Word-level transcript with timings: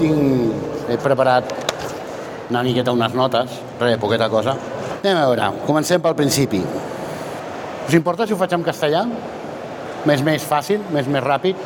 tinc 0.00 0.88
he 0.90 0.96
preparat 1.00 1.52
una 2.50 2.62
miqueta 2.66 2.92
unes 2.92 3.14
notes, 3.14 3.58
res, 3.78 3.98
poqueta 4.02 4.28
cosa. 4.32 4.56
Anem 5.00 5.16
a 5.16 5.26
veure, 5.28 5.50
comencem 5.66 6.02
pel 6.02 6.16
principi. 6.18 6.60
¿Os 7.86 7.94
importa 7.94 8.26
si 8.26 8.34
ho 8.34 8.38
faig 8.40 8.56
en 8.56 8.64
castellà? 8.66 9.04
Més, 10.08 10.24
més 10.24 10.42
fàcil, 10.42 10.82
més, 10.94 11.08
més 11.08 11.22
ràpid. 11.22 11.56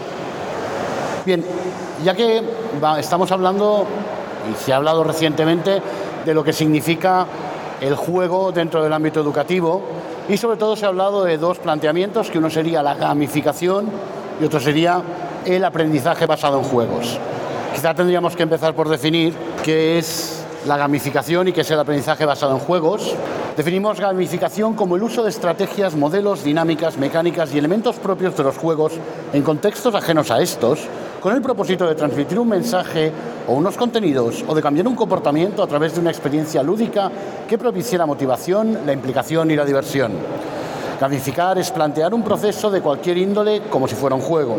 Bien, 1.25 1.45
ya 2.05 2.15
que 2.15 2.43
va, 2.83 2.99
estamos 3.01 3.33
hablando, 3.33 3.87
y 4.51 4.55
se 4.63 4.73
ha 4.73 4.77
hablado 4.77 5.05
recientemente, 5.05 5.81
de 6.25 6.35
lo 6.35 6.45
que 6.45 6.53
significa 6.53 7.27
el 7.81 7.97
juego 7.97 8.53
dentro 8.53 8.83
del 8.83 8.93
ámbito 8.93 9.21
educativo, 9.21 9.83
y 10.29 10.37
sobre 10.37 10.57
todo 10.57 10.77
se 10.77 10.85
ha 10.85 10.89
hablado 10.89 11.25
de 11.25 11.39
dos 11.39 11.59
planteamientos, 11.59 12.31
que 12.31 12.39
uno 12.39 12.51
sería 12.51 12.83
la 12.83 12.95
gamificación 12.95 13.87
y 14.41 14.45
otro 14.45 14.59
sería 14.59 15.01
el 15.45 15.65
aprendizaje 15.65 16.27
basado 16.27 16.59
en 16.59 16.65
juegos. 16.65 17.19
Quizá 17.75 17.93
tendríamos 17.93 18.37
que 18.37 18.45
empezar 18.45 18.73
por 18.75 18.89
definir 18.89 19.35
qué 19.65 19.99
es 19.99 20.45
la 20.65 20.77
gamificación 20.77 21.49
y 21.49 21.53
qué 21.53 21.63
es 21.63 21.71
el 21.73 21.81
aprendizaje 21.81 22.25
basado 22.25 22.53
en 22.53 22.61
juegos. 22.61 23.15
Definimos 23.57 23.99
gamificación 23.99 24.75
como 24.75 24.95
el 24.95 25.03
uso 25.03 25.25
de 25.25 25.31
estrategias, 25.31 25.97
modelos, 25.97 26.45
dinámicas, 26.45 26.97
mecánicas 26.97 27.53
y 27.53 27.59
elementos 27.59 27.97
propios 27.97 28.37
de 28.37 28.45
los 28.45 28.57
juegos 28.57 28.93
en 29.33 29.43
contextos 29.43 29.93
ajenos 29.95 30.31
a 30.31 30.41
estos, 30.41 30.87
con 31.21 31.35
el 31.35 31.43
propósito 31.43 31.87
de 31.89 31.97
transmitir 31.97 32.39
un 32.39 32.49
mensaje 32.49 33.11
o 33.49 33.55
unos 33.55 33.77
contenidos 33.77 34.45
o 34.47 34.55
de 34.55 34.63
cambiar 34.63 34.87
un 34.87 34.95
comportamiento 34.95 35.61
a 35.61 35.67
través 35.67 35.95
de 35.95 36.01
una 36.01 36.11
experiencia 36.11 36.63
lúdica 36.63 37.11
que 37.49 37.59
propicie 37.59 37.99
la 37.99 38.07
motivación, 38.07 38.87
la 38.87 38.93
implicación 38.93 39.51
y 39.51 39.57
la 39.57 39.65
diversión. 39.65 40.13
Gamificar 41.01 41.59
es 41.59 41.73
plantear 41.73 42.15
un 42.15 42.23
proceso 42.23 42.71
de 42.71 42.81
cualquier 42.81 43.19
índole 43.19 43.63
como 43.63 43.89
si 43.89 43.97
fuera 43.97 44.15
un 44.15 44.23
juego. 44.23 44.59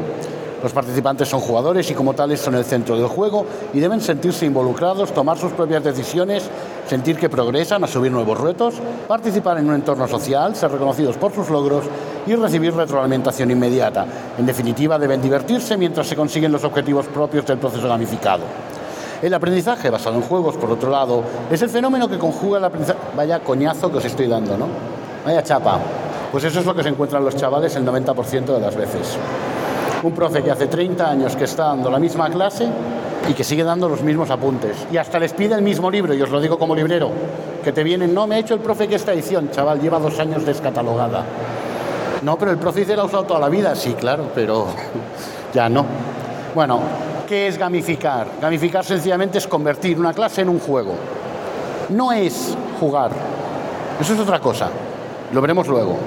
Los 0.66 0.74
participantes 0.74 1.30
son 1.30 1.42
jugadores 1.42 1.92
y 1.92 1.94
como 1.94 2.16
tales 2.16 2.40
son 2.42 2.56
el 2.56 2.66
centro 2.66 2.98
del 2.98 3.06
juego 3.06 3.46
y 3.72 3.80
deben 3.80 4.02
sentirse 4.02 4.48
involucrados, 4.48 5.14
tomar 5.14 5.38
sus 5.38 5.52
propias 5.52 5.84
decisiones, 5.84 6.50
sentir 6.88 7.20
que 7.20 7.30
progresan, 7.30 7.84
asumir 7.84 8.12
nuevos 8.12 8.42
retos, 8.42 8.74
participar 9.08 9.60
en 9.60 9.70
un 9.70 9.76
entorno 9.76 10.08
social, 10.08 10.56
ser 10.56 10.72
reconocidos 10.72 11.18
por 11.18 11.32
sus 11.36 11.52
logros 11.52 11.86
y 12.26 12.34
recibir 12.34 12.74
retroalimentación 12.74 13.52
inmediata. 13.52 14.08
En 14.40 14.48
definitiva, 14.48 14.98
deben 14.98 15.22
divertirse 15.22 15.78
mientras 15.78 16.08
se 16.08 16.16
consiguen 16.16 16.52
los 16.52 16.64
objetivos 16.64 17.06
propios 17.06 17.46
del 17.46 17.60
proceso 17.60 17.88
gamificado. 17.88 18.46
El 19.22 19.36
aprendizaje 19.36 19.92
basado 19.92 20.16
en 20.16 20.24
juegos, 20.24 20.58
por 20.58 20.72
otro 20.72 20.90
lado, 20.90 21.22
es 21.52 21.62
el 21.62 21.70
fenómeno 21.70 22.10
que 22.10 22.18
conjuga 22.18 22.58
el 22.58 22.66
aprendizaje... 22.66 22.98
Vaya 23.16 23.40
coñazo 23.44 23.92
que 23.92 24.00
os 24.00 24.06
estoy 24.06 24.26
dando, 24.26 24.58
¿no? 24.58 24.66
Vaya 25.24 25.44
chapa. 25.44 25.80
Pues 26.32 26.44
eso 26.44 26.60
es 26.60 26.66
lo 26.66 26.74
que 26.74 26.82
se 26.82 26.90
encuentran 26.90 27.24
los 27.24 27.36
chavales 27.36 27.76
el 27.76 27.86
90% 27.86 28.46
de 28.46 28.60
las 28.60 28.76
veces. 28.76 29.20
Un 30.06 30.14
profe 30.14 30.44
que 30.44 30.52
hace 30.52 30.68
30 30.68 31.10
años 31.10 31.36
que 31.36 31.46
está 31.46 31.64
dando 31.64 31.90
la 31.90 31.98
misma 31.98 32.30
clase 32.30 32.68
y 33.28 33.34
que 33.34 33.44
sigue 33.44 33.64
dando 33.64 33.90
los 33.90 34.04
mismos 34.04 34.30
apuntes. 34.30 34.86
Y 34.92 34.98
hasta 34.98 35.18
les 35.18 35.34
pide 35.34 35.56
el 35.56 35.64
mismo 35.64 35.90
libro, 35.90 36.14
y 36.14 36.22
os 36.22 36.30
lo 36.30 36.40
digo 36.40 36.60
como 36.60 36.76
librero, 36.76 37.10
que 37.64 37.72
te 37.72 37.84
vienen, 37.84 38.14
no, 38.14 38.28
me 38.28 38.36
ha 38.36 38.38
hecho 38.38 38.54
el 38.54 38.60
profe 38.60 38.88
que 38.88 38.94
esta 38.94 39.14
edición, 39.14 39.50
chaval, 39.50 39.82
lleva 39.82 39.98
dos 39.98 40.20
años 40.20 40.46
descatalogada. 40.46 41.24
No, 42.22 42.38
pero 42.38 42.52
el 42.52 42.60
profe 42.60 42.82
dice 42.82 42.96
la 42.96 43.02
ha 43.02 43.06
usado 43.06 43.24
toda 43.24 43.40
la 43.40 43.50
vida, 43.50 43.74
sí, 43.74 43.96
claro, 43.96 44.26
pero 44.36 44.68
ya 45.56 45.70
no. 45.70 45.84
Bueno, 46.54 46.82
¿qué 47.28 47.48
es 47.48 47.58
gamificar? 47.58 48.28
Gamificar 48.40 48.86
sencillamente 48.86 49.40
es 49.40 49.48
convertir 49.48 50.00
una 50.00 50.14
clase 50.14 50.42
en 50.42 50.50
un 50.50 50.60
juego. 50.60 50.94
No 51.90 52.12
es 52.12 52.56
jugar, 52.80 53.10
eso 54.00 54.14
es 54.14 54.20
otra 54.20 54.40
cosa, 54.40 54.70
lo 55.34 55.42
veremos 55.42 55.68
luego. 55.68 55.98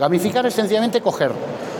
Gamificar 0.00 0.46
es 0.46 0.54
sencillamente 0.54 1.02
coger 1.02 1.32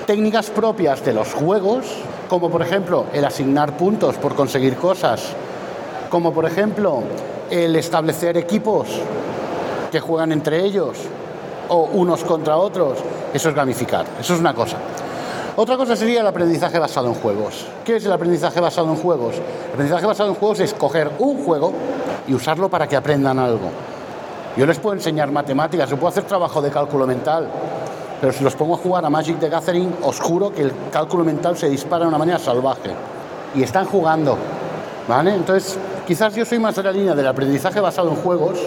técnicas 0.07 0.51
propias 0.51 1.05
de 1.05 1.13
los 1.13 1.33
juegos, 1.33 1.87
como 2.29 2.51
por 2.51 2.63
ejemplo 2.63 3.07
el 3.13 3.25
asignar 3.25 3.77
puntos 3.77 4.17
por 4.17 4.35
conseguir 4.35 4.77
cosas, 4.77 5.33
como 6.11 6.33
por 6.33 6.45
ejemplo 6.45 7.03
el 7.51 7.77
establecer 7.77 8.37
equipos 8.37 8.89
que 9.91 10.01
juegan 10.01 10.33
entre 10.33 10.65
ellos 10.65 10.99
o 11.69 11.89
unos 11.93 12.25
contra 12.25 12.57
otros, 12.57 12.99
eso 13.33 13.49
es 13.49 13.55
gamificar, 13.55 14.07
eso 14.21 14.35
es 14.35 14.41
una 14.41 14.55
cosa. 14.55 14.77
Otra 15.55 15.77
cosa 15.77 15.95
sería 15.97 16.23
el 16.23 16.27
aprendizaje 16.27 16.79
basado 16.79 17.09
en 17.09 17.15
juegos. 17.15 17.67
¿Qué 17.85 17.97
es 17.97 18.07
el 18.07 18.13
aprendizaje 18.13 18.59
basado 18.59 18.89
en 18.89 18.97
juegos? 18.97 19.35
El 19.35 19.73
aprendizaje 19.75 20.07
basado 20.07 20.31
en 20.31 20.35
juegos 20.35 20.61
es 20.61 20.73
coger 20.73 21.11
un 21.19 21.45
juego 21.45 21.73
y 22.27 22.33
usarlo 22.33 22.71
para 22.71 22.87
que 22.87 22.97
aprendan 22.97 23.39
algo. 23.39 23.69
Yo 24.57 24.67
les 24.67 24.79
puedo 24.79 24.95
enseñar 24.95 25.31
matemáticas, 25.31 25.91
yo 25.91 25.97
puedo 25.97 26.09
hacer 26.09 26.25
trabajo 26.25 26.63
de 26.63 26.71
cálculo 26.71 27.07
mental, 27.07 27.49
pero 28.23 28.33
si 28.33 28.45
los 28.45 28.55
pongo 28.55 28.77
a 28.77 28.79
jugar 28.79 29.05
a 29.05 29.11
Magic 29.11 29.41
the 29.41 29.49
Gathering, 29.49 29.97
os 30.01 30.21
juro 30.21 30.53
que 30.53 30.63
el 30.63 30.73
cálculo 30.93 31.25
mental 31.25 31.57
se 31.57 31.69
dispara 31.69 32.05
de 32.05 32.09
una 32.09 32.19
manera 32.19 32.39
salvaje. 32.39 32.93
Y 33.53 33.65
están 33.65 33.85
jugando. 33.85 34.39
¿Vale? 35.09 35.35
Entonces, 35.35 35.77
quizás 36.07 36.33
yo 36.33 36.45
soy 36.45 36.61
más 36.61 36.77
de 36.77 36.85
la 36.85 36.93
línea 36.93 37.17
del 37.17 37.27
aprendizaje 37.27 37.81
basado 37.81 38.11
en 38.11 38.15
juegos 38.15 38.61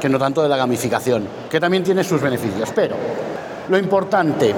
que 0.00 0.08
no 0.08 0.18
tanto 0.18 0.42
de 0.42 0.48
la 0.48 0.56
gamificación, 0.56 1.24
que 1.48 1.60
también 1.60 1.84
tiene 1.84 2.02
sus 2.02 2.20
beneficios. 2.20 2.72
Pero 2.74 2.96
lo 3.68 3.78
importante, 3.78 4.52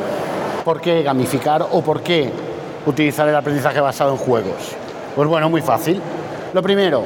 ¿por 0.65 0.80
qué 0.80 1.03
gamificar 1.03 1.66
o 1.70 1.82
por 1.82 2.00
qué 2.00 2.32
utilizar 2.86 3.28
el 3.28 3.36
aprendizaje 3.36 3.82
basado 3.82 4.12
en 4.12 4.16
juegos? 4.16 4.75
Pues 5.15 5.28
bueno, 5.28 5.50
muy 5.50 5.60
fácil. 5.60 6.00
Lo 6.54 6.62
primero, 6.62 7.03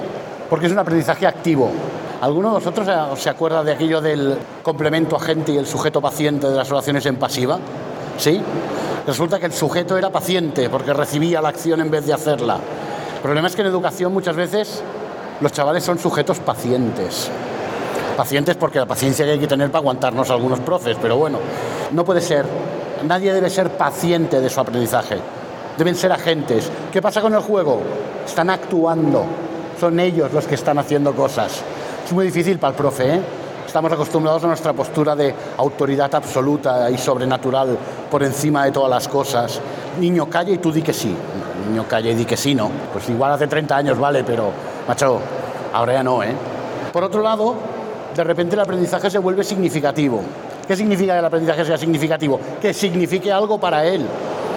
porque 0.49 0.67
es 0.67 0.73
un 0.73 0.79
aprendizaje 0.79 1.27
activo. 1.27 1.73
¿Alguno 2.23 2.51
de 2.51 2.55
vosotros 2.55 2.89
se 3.19 3.29
acuerda 3.29 3.65
de 3.65 3.73
aquello 3.73 4.01
del 4.01 4.39
complemento 4.63 5.17
agente 5.17 5.51
y 5.51 5.57
el 5.57 5.67
sujeto 5.67 6.01
paciente 6.01 6.49
de 6.49 6.55
las 6.55 6.71
oraciones 6.71 7.05
en 7.07 7.17
pasiva? 7.17 7.59
¿Sí? 8.17 8.41
Resulta 9.05 9.41
que 9.41 9.47
el 9.47 9.53
sujeto 9.53 9.99
era 9.99 10.09
paciente 10.09 10.71
porque 10.71 10.93
recibía 10.93 11.43
la 11.43 11.49
acción 11.49 11.81
en 11.81 11.91
vez 11.91 12.07
de 12.07 12.13
hacerla. 12.13 12.59
El 13.17 13.23
problema 13.23 13.49
es 13.49 13.57
que 13.57 13.63
en 13.63 13.67
educación 13.67 14.13
muchas 14.13 14.37
veces 14.37 14.85
los 15.41 15.51
chavales 15.51 15.83
son 15.83 15.99
sujetos 15.99 16.39
pacientes. 16.39 17.29
Pacientes 18.17 18.55
porque 18.55 18.79
la 18.79 18.87
paciencia 18.87 19.25
que 19.25 19.33
hay 19.33 19.41
que 19.41 19.49
tener 19.49 19.73
para 19.73 19.81
aguantarnos 19.81 20.31
a 20.31 20.35
algunos 20.35 20.61
profes, 20.61 20.97
pero 21.03 21.17
bueno, 21.17 21.41
no 21.91 22.05
puede 22.05 22.21
ser. 22.21 22.47
Nadie 23.05 23.35
debe 23.35 23.51
ser 23.51 23.71
paciente 23.71 24.41
de 24.41 24.49
su 24.49 24.61
aprendizaje. 24.61 25.17
Deben 25.77 25.97
ser 25.97 26.13
agentes. 26.13 26.71
¿Qué 26.93 27.03
pasa 27.03 27.21
con 27.21 27.35
el 27.35 27.41
juego? 27.41 27.81
Están 28.25 28.49
actuando. 28.49 29.25
Son 29.81 29.99
ellos 29.99 30.33
los 30.33 30.47
que 30.47 30.55
están 30.55 30.79
haciendo 30.79 31.17
cosas. 31.17 31.65
Es 32.05 32.13
muy 32.13 32.27
difícil 32.27 32.59
para 32.59 32.73
el 32.73 32.77
profe, 32.77 33.15
¿eh? 33.15 33.21
Estamos 33.67 33.91
acostumbrados 33.93 34.45
a 34.45 34.49
nuestra 34.49 34.73
postura 34.75 35.17
de 35.17 35.35
autoridad 35.57 36.15
absoluta 36.15 36.91
y 36.91 36.99
sobrenatural 36.99 37.79
por 38.11 38.23
encima 38.23 38.65
de 38.65 38.73
todas 38.73 38.91
las 38.91 39.09
cosas. 39.09 39.61
Niño, 39.99 40.29
calla 40.29 40.53
y 40.53 40.59
tú 40.59 40.71
di 40.71 40.83
que 40.83 40.93
sí. 40.93 41.15
Niño, 41.69 41.87
calla 41.89 42.11
y 42.11 42.15
di 42.15 42.27
que 42.27 42.37
sí, 42.37 42.55
¿no? 42.55 42.71
Pues 42.93 43.09
igual 43.09 43.33
hace 43.33 43.47
30 43.47 43.75
años 43.75 43.99
vale, 43.99 44.25
pero, 44.25 44.51
macho, 44.87 45.21
ahora 45.73 45.95
ya 45.95 46.03
no, 46.03 46.23
¿eh? 46.23 46.35
Por 46.93 47.03
otro 47.03 47.23
lado, 47.23 47.55
de 48.15 48.25
repente 48.25 48.57
el 48.57 48.61
aprendizaje 48.61 49.11
se 49.11 49.19
vuelve 49.19 49.43
significativo. 49.43 50.21
¿Qué 50.67 50.77
significa 50.77 51.15
que 51.15 51.21
el 51.21 51.25
aprendizaje 51.25 51.65
sea 51.65 51.79
significativo? 51.79 52.39
Que 52.61 52.75
signifique 52.75 53.33
algo 53.33 53.59
para 53.59 53.87
él. 53.87 54.07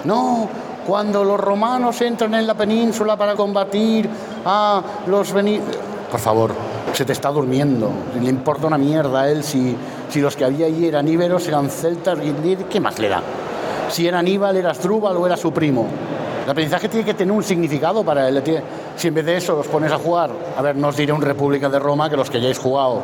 No, 0.04 0.46
cuando 0.86 1.24
los 1.24 1.40
romanos 1.40 2.00
entran 2.02 2.34
en 2.34 2.46
la 2.46 2.54
península 2.54 3.16
para 3.16 3.34
combatir 3.34 4.08
a 4.44 4.82
los. 5.06 5.32
Por 5.32 6.20
favor, 6.20 6.52
se 6.96 7.04
te 7.04 7.12
está 7.12 7.30
durmiendo. 7.30 7.90
Le 8.18 8.30
importa 8.30 8.66
una 8.66 8.78
mierda 8.78 9.20
a 9.20 9.30
él 9.30 9.44
si, 9.44 9.76
si 10.08 10.20
los 10.22 10.34
que 10.34 10.46
había 10.46 10.64
allí 10.64 10.86
eran 10.86 11.06
íberos, 11.06 11.46
eran 11.46 11.68
celtas, 11.68 12.18
¿qué 12.70 12.80
más 12.80 12.98
le 12.98 13.10
da? 13.10 13.22
Si 13.90 14.08
era 14.08 14.18
Aníbal, 14.18 14.56
era 14.56 14.70
Asdrúbal 14.70 15.14
o 15.18 15.26
era 15.26 15.36
su 15.36 15.52
primo. 15.52 15.86
El 16.44 16.50
aprendizaje 16.50 16.88
tiene 16.88 17.04
que 17.04 17.12
tener 17.12 17.32
un 17.32 17.42
significado 17.42 18.02
para 18.02 18.26
él. 18.26 18.42
Si 18.96 19.08
en 19.08 19.14
vez 19.14 19.26
de 19.26 19.36
eso 19.36 19.54
los 19.54 19.66
pones 19.66 19.92
a 19.92 19.98
jugar, 19.98 20.30
a 20.56 20.62
ver, 20.62 20.76
no 20.76 20.88
os 20.88 20.96
diré 20.96 21.12
un 21.12 21.20
República 21.20 21.68
de 21.68 21.78
Roma, 21.78 22.08
que 22.08 22.16
los 22.16 22.30
que 22.30 22.38
hayáis 22.38 22.58
jugado 22.58 23.02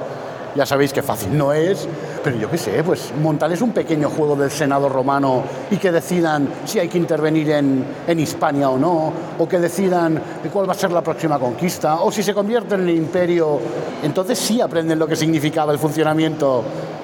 ya 0.54 0.66
sabéis 0.66 0.92
que 0.92 1.02
fácil 1.02 1.36
no 1.36 1.52
es, 1.52 1.88
pero 2.22 2.36
yo 2.36 2.50
qué 2.50 2.58
sé, 2.58 2.82
pues 2.84 3.12
montarles 3.20 3.60
un 3.62 3.72
pequeño 3.72 4.08
juego 4.10 4.36
del 4.36 4.50
Senado 4.50 4.88
romano 4.88 5.42
y 5.70 5.76
que 5.76 5.90
decidan 5.90 6.48
si 6.64 6.78
hay 6.78 6.88
que 6.88 6.98
intervenir 6.98 7.50
en, 7.50 7.84
en 8.06 8.20
Hispania 8.20 8.70
o 8.70 8.78
no, 8.78 9.12
o 9.38 9.48
que 9.48 9.58
decidan 9.58 10.20
cuál 10.52 10.68
va 10.68 10.72
a 10.72 10.76
ser 10.76 10.92
la 10.92 11.02
próxima 11.02 11.38
conquista, 11.38 12.00
o 12.00 12.12
si 12.12 12.22
se 12.22 12.34
convierten 12.34 12.88
en 12.88 12.96
imperio, 12.96 13.58
entonces 14.02 14.38
sí 14.38 14.60
aprenden 14.60 14.98
lo 14.98 15.06
que 15.06 15.16
significaba 15.16 15.72
el 15.72 15.78
funcionamiento 15.78 16.62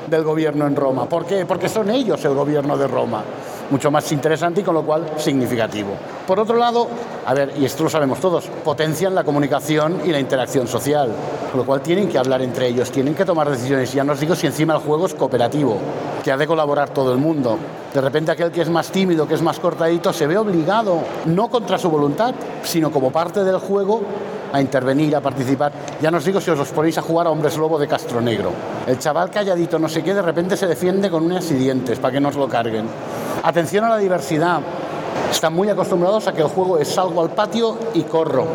del 0.09 0.23
gobierno 0.23 0.67
en 0.67 0.77
Roma. 0.77 1.09
¿Por 1.09 1.27
qué? 1.27 1.45
Porque 1.45 1.69
son 1.69 1.91
ellos 1.91 2.25
el 2.25 2.35
gobierno 2.35 2.77
de 2.77 2.87
Roma 2.87 3.25
mucho 3.71 3.91
más 3.91 4.11
interesante 4.13 4.61
y 4.61 4.65
con 4.65 4.75
lo 4.75 4.83
cual 4.83 5.05
significativo. 5.17 5.91
Por 6.27 6.41
otro 6.41 6.57
lado, 6.57 6.89
a 7.27 7.35
ver, 7.35 7.53
y 7.59 7.65
esto 7.65 7.85
lo 7.85 7.91
sabemos 7.91 8.21
todos, 8.21 8.47
potencian 8.65 9.15
la 9.15 9.25
comunicación 9.25 10.01
y 10.05 10.09
la 10.09 10.19
interacción 10.21 10.67
social, 10.67 11.11
con 11.51 11.61
lo 11.61 11.67
cual 11.67 11.81
tienen 11.81 12.09
que 12.09 12.19
hablar 12.19 12.43
entre 12.43 12.69
ellos, 12.69 12.91
tienen 12.91 13.15
que 13.15 13.25
tomar 13.25 13.51
decisiones. 13.51 13.93
Ya 13.93 14.05
no 14.05 14.13
os 14.13 14.21
digo 14.21 14.35
si 14.35 14.47
encima 14.47 14.75
el 14.75 14.81
juego 14.81 15.07
es 15.07 15.15
cooperativo, 15.15 15.79
que 16.23 16.33
ha 16.33 16.37
de 16.37 16.47
colaborar 16.47 16.91
todo 16.91 17.13
el 17.13 17.19
mundo. 17.19 17.59
De 17.93 18.01
repente 18.01 18.33
aquel 18.33 18.51
que 18.51 18.63
es 18.63 18.71
más 18.71 18.91
tímido, 18.91 19.27
que 19.27 19.35
es 19.35 19.43
más 19.43 19.59
cortadito, 19.59 20.13
se 20.13 20.27
ve 20.27 20.37
obligado, 20.37 20.99
no 21.27 21.49
contra 21.49 21.79
su 21.79 21.91
voluntad, 21.91 22.35
sino 22.63 22.91
como 22.91 23.11
parte 23.11 23.45
del 23.45 23.59
juego, 23.59 24.03
a 24.53 24.61
intervenir, 24.61 25.15
a 25.17 25.21
participar. 25.21 25.73
Ya 26.01 26.11
no 26.11 26.19
os 26.19 26.25
digo 26.25 26.41
si 26.41 26.51
os, 26.51 26.69
ponéis 26.71 26.99
a 26.99 27.03
jugar 27.03 27.27
a 27.27 27.31
Hombres 27.31 27.57
Lobo 27.57 27.79
de 27.79 27.87
Castro 27.87 28.21
Negro. 28.21 28.53
El 28.87 28.99
chaval 28.99 29.31
calladito, 29.31 29.79
no 29.79 29.89
sé 29.89 30.03
qué, 30.03 30.15
de 30.15 30.23
repente 30.23 30.57
se 30.57 30.67
defiende 30.67 31.11
con 31.11 31.25
unas 31.25 31.51
y 31.51 31.55
dientes 31.55 31.99
para 31.99 32.13
que 32.13 32.21
no 32.21 32.29
os 32.29 32.37
lo 32.37 32.49
carguen. 32.49 32.87
Atención 33.43 33.85
a 33.85 33.91
la 33.91 33.99
diversidad. 33.99 34.61
Están 35.31 35.55
muy 35.55 35.69
acostumbrados 35.69 36.27
a 36.27 36.33
que 36.33 36.43
el 36.43 36.49
juego 36.49 36.79
es 36.79 36.89
salgo 36.89 37.23
al 37.23 37.31
patio 37.31 37.79
y 37.95 38.03
corro, 38.03 38.47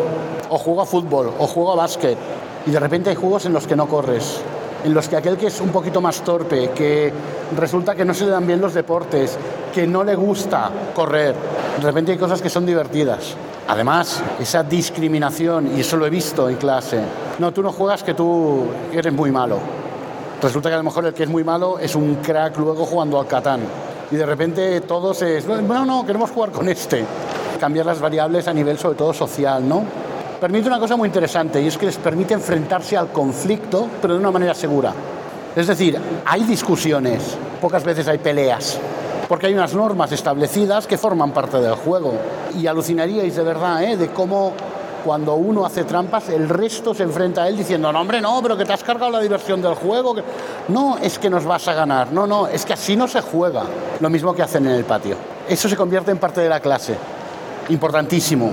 o 0.49 0.57
juego 0.57 0.81
a 0.81 0.85
fútbol, 0.85 1.31
o 1.37 1.47
juego 1.47 1.71
a 1.71 1.75
básquet. 1.75 2.17
Y 2.65 2.71
de 2.71 2.79
repente 2.79 3.09
hay 3.09 3.15
juegos 3.15 3.45
en 3.45 3.53
los 3.53 3.65
que 3.65 3.75
no 3.75 3.87
corres, 3.87 4.41
en 4.83 4.93
los 4.93 5.07
que 5.07 5.15
aquel 5.15 5.37
que 5.37 5.47
es 5.47 5.61
un 5.61 5.69
poquito 5.69 6.01
más 6.01 6.21
torpe, 6.21 6.71
que 6.71 7.13
resulta 7.55 7.95
que 7.95 8.03
no 8.03 8.13
se 8.13 8.25
le 8.25 8.31
dan 8.31 8.45
bien 8.45 8.59
los 8.59 8.73
deportes, 8.73 9.37
que 9.73 9.87
no 9.87 10.03
le 10.03 10.15
gusta 10.15 10.69
correr, 10.93 11.33
de 11.77 11.83
repente 11.83 12.11
hay 12.11 12.17
cosas 12.17 12.41
que 12.41 12.49
son 12.49 12.65
divertidas. 12.65 13.35
Además, 13.67 14.21
esa 14.39 14.63
discriminación, 14.63 15.77
y 15.77 15.81
eso 15.81 15.95
lo 15.95 16.05
he 16.05 16.09
visto 16.09 16.49
en 16.49 16.57
clase, 16.57 16.99
no, 17.39 17.53
tú 17.53 17.63
no 17.63 17.71
juegas 17.71 18.03
que 18.03 18.13
tú 18.13 18.65
eres 18.91 19.13
muy 19.13 19.31
malo. 19.31 19.59
Resulta 20.41 20.67
que 20.67 20.75
a 20.75 20.79
lo 20.79 20.83
mejor 20.83 21.05
el 21.05 21.13
que 21.13 21.23
es 21.23 21.29
muy 21.29 21.45
malo 21.45 21.79
es 21.79 21.95
un 21.95 22.15
crack 22.15 22.57
luego 22.57 22.85
jugando 22.85 23.19
al 23.19 23.27
Catán. 23.27 23.61
Y 24.13 24.15
de 24.15 24.27
repente 24.27 24.79
todos 24.81 25.23
es, 25.23 25.47
bueno, 25.47 25.85
no, 25.87 26.05
queremos 26.05 26.29
jugar 26.29 26.51
con 26.51 26.69
este. 26.69 27.03
Cambiar 27.59 27.87
las 27.87 27.99
variables 27.99 28.47
a 28.47 28.53
nivel 28.53 28.77
sobre 28.77 28.95
todo 28.95 29.11
social, 29.11 29.67
¿no? 29.67 29.83
Permite 30.39 30.67
una 30.67 30.77
cosa 30.77 30.95
muy 30.95 31.07
interesante 31.07 31.59
y 31.59 31.65
es 31.65 31.79
que 31.79 31.87
les 31.87 31.97
permite 31.97 32.35
enfrentarse 32.35 32.95
al 32.95 33.07
conflicto, 33.07 33.87
pero 33.99 34.13
de 34.13 34.19
una 34.19 34.29
manera 34.29 34.53
segura. 34.53 34.93
Es 35.55 35.65
decir, 35.65 35.99
hay 36.27 36.43
discusiones, 36.43 37.35
pocas 37.59 37.83
veces 37.83 38.07
hay 38.07 38.19
peleas, 38.19 38.77
porque 39.27 39.47
hay 39.47 39.55
unas 39.55 39.73
normas 39.73 40.11
establecidas 40.11 40.85
que 40.85 40.99
forman 40.99 41.31
parte 41.31 41.59
del 41.59 41.73
juego. 41.73 42.13
Y 42.55 42.67
alucinaríais 42.67 43.35
de 43.35 43.43
verdad 43.43 43.83
¿eh? 43.83 43.97
de 43.97 44.09
cómo 44.09 44.53
cuando 45.03 45.35
uno 45.35 45.65
hace 45.65 45.83
trampas, 45.83 46.29
el 46.29 46.47
resto 46.47 46.93
se 46.93 47.03
enfrenta 47.03 47.43
a 47.43 47.49
él 47.49 47.57
diciendo, 47.57 47.91
no, 47.91 47.99
hombre, 47.99 48.21
no, 48.21 48.39
pero 48.41 48.55
que 48.55 48.65
te 48.65 48.73
has 48.73 48.83
cargado 48.83 49.11
la 49.11 49.19
diversión 49.19 49.61
del 49.61 49.75
juego. 49.75 50.15
No 50.69 50.97
es 50.97 51.19
que 51.19 51.29
nos 51.29 51.45
vas 51.45 51.67
a 51.67 51.73
ganar, 51.73 52.11
no, 52.11 52.25
no, 52.25 52.47
es 52.47 52.65
que 52.65 52.73
así 52.73 52.95
no 52.95 53.07
se 53.07 53.21
juega. 53.21 53.63
Lo 53.99 54.09
mismo 54.09 54.33
que 54.33 54.41
hacen 54.41 54.65
en 54.65 54.73
el 54.73 54.85
patio. 54.85 55.15
Eso 55.47 55.67
se 55.67 55.75
convierte 55.75 56.11
en 56.11 56.17
parte 56.17 56.41
de 56.41 56.49
la 56.49 56.59
clase. 56.59 56.95
Importantísimo 57.69 58.51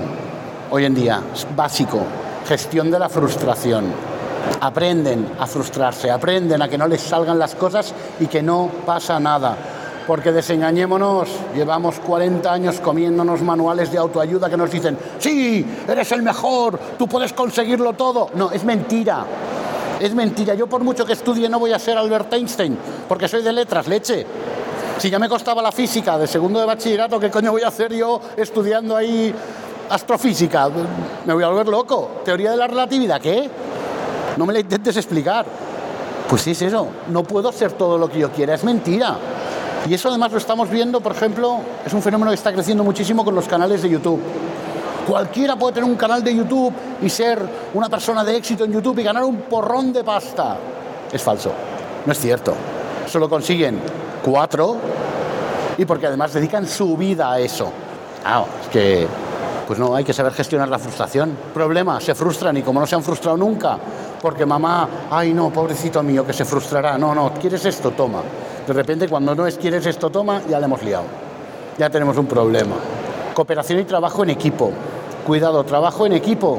hoy 0.71 0.85
en 0.85 0.95
día, 0.95 1.23
básico. 1.55 2.01
Gestión 2.47 2.91
de 2.91 2.99
la 2.99 3.09
frustración. 3.09 3.93
Aprenden 4.61 5.33
a 5.39 5.47
frustrarse, 5.47 6.11
aprenden 6.11 6.63
a 6.63 6.69
que 6.69 6.79
no 6.79 6.89
les 6.89 7.01
salgan 7.01 7.39
las 7.39 7.55
cosas 7.55 7.95
y 8.19 8.27
que 8.27 8.43
no 8.43 8.71
pasa 8.85 9.21
nada 9.21 9.57
porque 10.07 10.33
desengañémonos, 10.33 11.29
llevamos 11.55 12.01
40 12.01 12.53
años 12.53 12.81
comiéndonos 12.81 13.43
manuales 13.43 13.93
de 13.93 13.99
autoayuda 13.99 14.51
que 14.51 14.57
nos 14.57 14.71
dicen, 14.71 14.97
sí, 15.19 15.65
eres 15.89 16.13
el 16.13 16.23
mejor, 16.23 16.79
tú 16.99 17.07
puedes 17.07 17.33
conseguirlo 17.33 17.93
todo. 17.93 18.31
No, 18.35 18.51
es 18.51 18.65
mentira. 18.65 19.25
Es 20.01 20.15
mentira. 20.15 20.55
Yo 20.55 20.67
por 20.67 20.83
mucho 20.83 21.05
que 21.05 21.13
estudie 21.13 21.49
no 21.49 21.59
voy 21.59 21.73
a 21.73 21.79
ser 21.79 21.99
Albert 21.99 22.33
Einstein, 22.33 22.77
porque 23.09 23.29
soy 23.29 23.43
de 23.43 23.53
letras, 23.53 23.87
leche. 23.87 24.27
Si 24.99 25.11
ya 25.11 25.19
me 25.19 25.29
costaba 25.29 25.63
la 25.63 25.73
física 25.73 26.19
de 26.19 26.27
segundo 26.27 26.61
de 26.61 26.67
bachillerato, 26.67 27.21
¿qué 27.21 27.31
coño 27.31 27.53
voy 27.53 27.63
a 27.63 27.69
hacer 27.69 27.93
yo 27.93 28.21
estudiando 28.37 28.97
ahí 28.97 29.35
astrofísica? 29.89 30.69
Me 31.27 31.35
voy 31.35 31.45
a 31.45 31.49
volver 31.49 31.69
loco. 31.69 32.11
Teoría 32.25 32.51
de 32.51 32.57
la 32.57 32.67
relatividad, 32.67 33.21
¿qué? 33.21 33.49
No 34.37 34.47
me 34.47 34.53
la 34.53 34.61
intentes 34.61 34.97
explicar. 34.97 35.47
Pues 36.29 36.43
sí 36.43 36.53
es 36.53 36.63
eso, 36.63 36.87
no 37.09 37.25
puedo 37.25 37.51
ser 37.51 37.73
todo 37.73 37.99
lo 37.99 38.09
que 38.09 38.21
yo 38.21 38.31
quiera, 38.31 38.55
es 38.55 38.63
mentira. 38.63 39.19
Y 39.89 39.95
eso 39.95 40.09
además 40.09 40.31
lo 40.33 40.39
estamos 40.39 40.69
viendo, 40.69 41.01
por 41.01 41.13
ejemplo, 41.13 41.59
es 41.85 41.93
un 41.93 42.03
fenómeno 42.03 42.31
que 42.31 42.37
está 42.37 42.53
creciendo 42.53 42.85
muchísimo 42.85 43.25
con 43.25 43.35
los 43.35 43.47
canales 43.47 43.83
de 43.83 43.89
YouTube. 43.89 44.21
Cualquiera 45.07 45.57
puede 45.57 45.75
tener 45.75 45.89
un 45.89 45.97
canal 45.97 46.23
de 46.23 46.35
YouTube 46.35 46.73
y 47.03 47.09
ser 47.09 47.41
una 47.75 47.89
persona 47.89 48.23
de 48.23 48.37
éxito 48.37 48.65
en 48.65 48.73
YouTube 48.73 48.99
y 48.99 49.03
ganar 49.03 49.25
un 49.25 49.37
porrón 49.43 49.93
de 49.93 50.05
pasta. 50.05 50.57
Es 51.11 51.23
falso, 51.23 51.53
no 52.07 52.13
es 52.13 52.19
cierto. 52.21 52.55
Solo 53.09 53.29
consiguen 53.29 53.81
cuatro 54.25 54.77
y 55.79 55.85
porque 55.85 56.07
además 56.07 56.33
dedican 56.35 56.67
su 56.67 56.97
vida 56.97 57.33
a 57.33 57.41
eso. 57.41 57.73
Ah, 58.25 58.45
es 58.63 58.69
que, 58.69 59.09
pues 59.67 59.79
no, 59.79 59.95
hay 59.95 60.05
que 60.05 60.13
saber 60.13 60.35
gestionar 60.35 60.69
la 60.69 60.79
frustración. 60.79 61.37
Problema, 61.55 62.01
se 62.01 62.15
frustran 62.15 62.57
y 62.59 62.63
como 62.63 62.81
no 62.81 62.87
se 62.87 62.95
han 62.95 63.03
frustrado 63.03 63.37
nunca, 63.37 63.79
porque 64.21 64.45
mamá, 64.45 64.89
ay 65.11 65.33
no, 65.33 65.51
pobrecito 65.51 66.03
mío, 66.03 66.27
que 66.27 66.35
se 66.35 66.45
frustrará. 66.45 66.99
No, 66.99 67.15
no, 67.15 67.33
¿quieres 67.33 67.65
esto? 67.65 67.91
Toma. 67.93 68.23
De 68.67 68.73
repente, 68.73 69.09
cuando 69.09 69.35
no 69.35 69.47
es 69.47 69.57
quieres 69.57 69.87
esto, 69.87 70.11
toma, 70.11 70.43
ya 70.49 70.59
le 70.59 70.67
hemos 70.67 70.83
liado. 70.83 71.05
Ya 71.79 71.91
tenemos 71.91 72.17
un 72.17 72.27
problema. 72.27 72.77
Cooperación 73.35 73.81
y 73.81 73.85
trabajo 73.85 74.23
en 74.23 74.31
equipo. 74.31 74.71
Cuidado, 75.27 75.65
trabajo 75.65 76.07
en 76.07 76.13
equipo, 76.13 76.59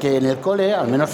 que 0.00 0.16
en 0.16 0.26
el 0.26 0.38
cole, 0.38 0.74
al 0.74 0.88
menos 0.88 1.10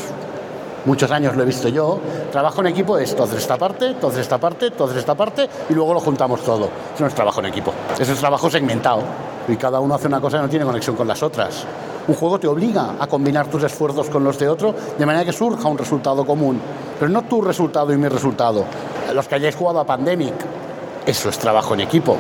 muchos 0.85 1.11
años 1.11 1.37
lo 1.37 1.43
he 1.43 1.47
visto 1.47 1.69
yo, 1.69 1.99
trabajo 2.33 2.61
en 2.61 2.69
equipo 2.69 2.99
es 2.99 3.15
toda 3.15 3.37
esta 3.37 3.57
parte, 3.57 3.95
toda 3.95 4.21
esta 4.21 4.39
parte, 4.39 4.71
toda 4.71 4.99
esta 4.99 5.15
parte 5.15 5.49
y 5.69 5.75
luego 5.75 5.95
lo 5.95 6.01
juntamos 6.01 6.43
todo. 6.43 6.65
Eso 6.95 7.01
no 7.01 7.07
es 7.07 7.15
trabajo 7.15 7.41
en 7.41 7.47
equipo. 7.47 7.73
Eso 7.99 8.13
es 8.13 8.19
trabajo 8.19 8.51
segmentado 8.51 9.03
y 9.47 9.57
cada 9.57 9.81
uno 9.81 9.95
hace 9.95 10.07
una 10.07 10.21
cosa 10.21 10.39
y 10.39 10.41
no 10.41 10.49
tiene 10.49 10.65
conexión 10.65 10.97
con 10.97 11.07
las 11.07 11.23
otras. 11.23 11.65
Un 12.07 12.15
juego 12.15 12.39
te 12.39 12.47
obliga 12.47 12.95
a 12.99 13.07
combinar 13.07 13.49
tus 13.49 13.63
esfuerzos 13.63 14.09
con 14.09 14.25
los 14.25 14.39
de 14.39 14.49
otro 14.49 14.75
de 14.99 15.07
manera 15.07 15.25
que 15.25 15.33
surja 15.33 15.69
un 15.69 15.77
resultado 15.77 16.25
común, 16.25 16.59
pero 16.99 17.11
no 17.11 17.23
tu 17.23 17.43
resultado 17.43 17.93
y 17.93 17.99
mi 17.99 18.09
resultado, 18.09 18.65
los 19.13 19.29
que 19.29 19.35
hayáis 19.37 19.57
jugado 19.57 19.81
a 19.81 19.85
Pandemic, 19.85 20.35
eso 21.07 21.29
es 21.29 21.39
trabajo 21.39 21.75
en 21.75 21.81
equipo. 21.81 22.17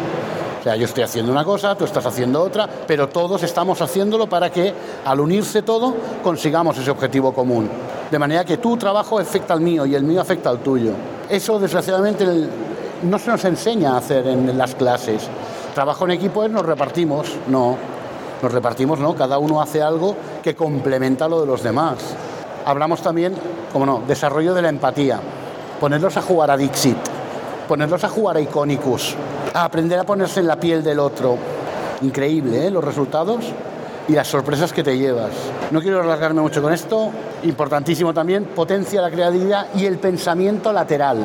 O 0.59 0.63
sea, 0.63 0.75
yo 0.75 0.87
estoy 0.87 1.05
haciendo 1.05 1.31
una 1.31 1.45
cosa, 1.45 1.77
tú 1.77 1.85
estás 1.85 2.05
haciendo 2.07 2.43
otra, 2.43 2.69
pero 2.87 3.09
todos 3.09 3.43
estamos 3.43 3.81
haciéndolo 3.81 4.29
para 4.29 4.51
que 4.51 4.75
al 5.05 5.21
unirse 5.21 5.63
todo 5.63 5.95
consigamos 6.23 6.79
ese 6.79 6.91
objetivo 6.91 7.33
común. 7.33 7.69
De 8.11 8.19
manera 8.19 8.45
que 8.45 8.57
tu 8.57 8.77
trabajo 8.77 9.19
afecta 9.19 9.55
al 9.55 9.61
mío 9.61 9.87
y 9.87 9.95
el 9.95 10.03
mío 10.03 10.21
afecta 10.21 10.51
al 10.51 10.59
tuyo. 10.59 10.93
Eso 11.29 11.59
desgraciadamente 11.59 12.27
no 13.03 13.19
se 13.19 13.31
nos 13.31 13.45
enseña 13.45 13.93
a 13.93 13.99
hacer 13.99 14.27
en 14.27 14.59
las 14.59 14.75
clases. 14.75 15.29
Trabajo 15.75 16.05
en 16.07 16.13
equipo 16.13 16.43
es 16.43 16.51
nos 16.51 16.67
repartimos, 16.67 17.37
no. 17.47 17.77
Nos 18.43 18.53
repartimos, 18.53 18.99
no. 18.99 19.15
Cada 19.15 19.39
uno 19.39 19.61
hace 19.61 19.81
algo 19.81 20.17
que 20.43 20.57
complementa 20.57 21.29
lo 21.29 21.41
de 21.41 21.47
los 21.47 21.63
demás. 21.63 21.99
Hablamos 22.65 23.01
también, 23.01 23.35
como 23.73 23.87
no, 23.87 24.03
desarrollo 24.09 24.55
de 24.55 24.63
la 24.63 24.71
empatía 24.71 25.21
ponerlos 25.81 26.17
a 26.17 26.23
jugar 26.23 26.51
a 26.51 26.57
Dixit, 26.57 26.97
ponerlos 27.67 28.03
a 28.05 28.09
jugar 28.09 28.37
a 28.37 28.41
Iconicus, 28.41 29.15
a 29.55 29.65
aprender 29.65 29.99
a 29.99 30.05
ponerse 30.05 30.41
en 30.41 30.47
la 30.47 30.59
piel 30.59 30.83
del 30.83 30.99
otro. 30.99 31.37
Increíble, 32.03 32.67
¿eh? 32.67 32.71
Los 32.71 32.85
resultados 32.85 33.45
y 34.09 34.13
las 34.13 34.27
sorpresas 34.29 34.73
que 34.73 34.83
te 34.83 34.97
llevas. 34.97 35.31
No 35.71 35.81
quiero 35.81 36.01
alargarme 36.01 36.41
mucho 36.41 36.63
con 36.63 36.73
esto. 36.73 37.11
Importantísimo 37.43 38.15
también, 38.15 38.45
potencia 38.45 39.03
la 39.03 39.11
creatividad 39.11 39.67
y 39.75 39.85
el 39.85 39.99
pensamiento 39.99 40.73
lateral. 40.73 41.25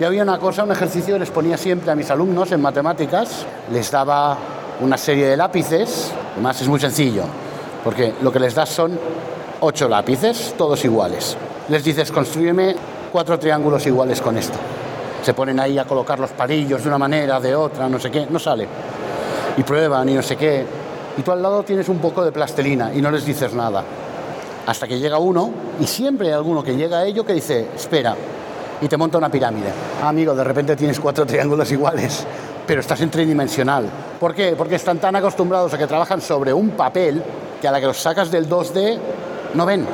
Y 0.00 0.04
había 0.04 0.22
una 0.22 0.38
cosa, 0.38 0.64
un 0.64 0.72
ejercicio 0.72 1.14
que 1.14 1.20
les 1.20 1.30
ponía 1.30 1.56
siempre 1.56 1.90
a 1.90 1.94
mis 1.94 2.10
alumnos 2.10 2.50
en 2.52 2.60
matemáticas. 2.60 3.44
Les 3.72 3.90
daba 3.90 4.36
una 4.80 4.96
serie 4.96 5.26
de 5.26 5.36
lápices. 5.36 6.12
Además 6.32 6.60
es 6.60 6.68
muy 6.68 6.80
sencillo, 6.80 7.24
porque 7.84 8.14
lo 8.22 8.32
que 8.32 8.40
les 8.40 8.54
das 8.54 8.70
son 8.70 8.98
ocho 9.60 9.88
lápices, 9.88 10.54
todos 10.56 10.84
iguales. 10.84 11.36
Les 11.68 11.84
dices, 11.84 12.10
construyeme 12.10 12.74
cuatro 13.12 13.38
triángulos 13.38 13.86
iguales 13.86 14.22
con 14.22 14.38
esto. 14.38 14.58
Se 15.22 15.34
ponen 15.34 15.60
ahí 15.60 15.78
a 15.78 15.84
colocar 15.84 16.18
los 16.18 16.30
palillos 16.30 16.82
de 16.82 16.88
una 16.88 16.98
manera, 16.98 17.38
de 17.38 17.54
otra, 17.54 17.88
no 17.88 18.00
sé 18.00 18.10
qué, 18.10 18.26
no 18.28 18.38
sale. 18.38 18.66
Y 19.56 19.62
prueban 19.62 20.08
y 20.08 20.14
no 20.14 20.22
sé 20.22 20.36
qué. 20.36 20.64
Y 21.18 21.22
tú 21.22 21.30
al 21.30 21.42
lado 21.42 21.62
tienes 21.62 21.88
un 21.90 21.98
poco 21.98 22.24
de 22.24 22.32
plastelina 22.32 22.92
y 22.92 23.02
no 23.02 23.10
les 23.10 23.26
dices 23.26 23.52
nada. 23.52 23.84
Hasta 24.66 24.88
que 24.88 24.98
llega 24.98 25.18
uno, 25.18 25.50
y 25.78 25.86
siempre 25.86 26.28
hay 26.28 26.32
alguno 26.32 26.62
que 26.62 26.74
llega 26.74 27.00
a 27.00 27.04
ello 27.04 27.24
que 27.24 27.34
dice, 27.34 27.68
espera, 27.76 28.16
y 28.80 28.88
te 28.88 28.96
monta 28.96 29.18
una 29.18 29.28
pirámide. 29.28 29.68
Amigo, 30.02 30.34
de 30.34 30.44
repente 30.44 30.74
tienes 30.74 30.98
cuatro 30.98 31.26
triángulos 31.26 31.70
iguales, 31.70 32.24
pero 32.66 32.80
estás 32.80 33.00
en 33.02 33.10
tridimensional. 33.10 33.84
¿Por 34.18 34.34
qué? 34.34 34.54
Porque 34.56 34.76
están 34.76 34.98
tan 34.98 35.14
acostumbrados 35.16 35.74
a 35.74 35.78
que 35.78 35.86
trabajan 35.86 36.20
sobre 36.20 36.52
un 36.52 36.70
papel 36.70 37.22
que 37.60 37.68
a 37.68 37.72
la 37.72 37.80
que 37.80 37.86
los 37.86 37.98
sacas 37.98 38.30
del 38.30 38.48
2D 38.48 38.98
no 39.54 39.66
ven. 39.66 39.86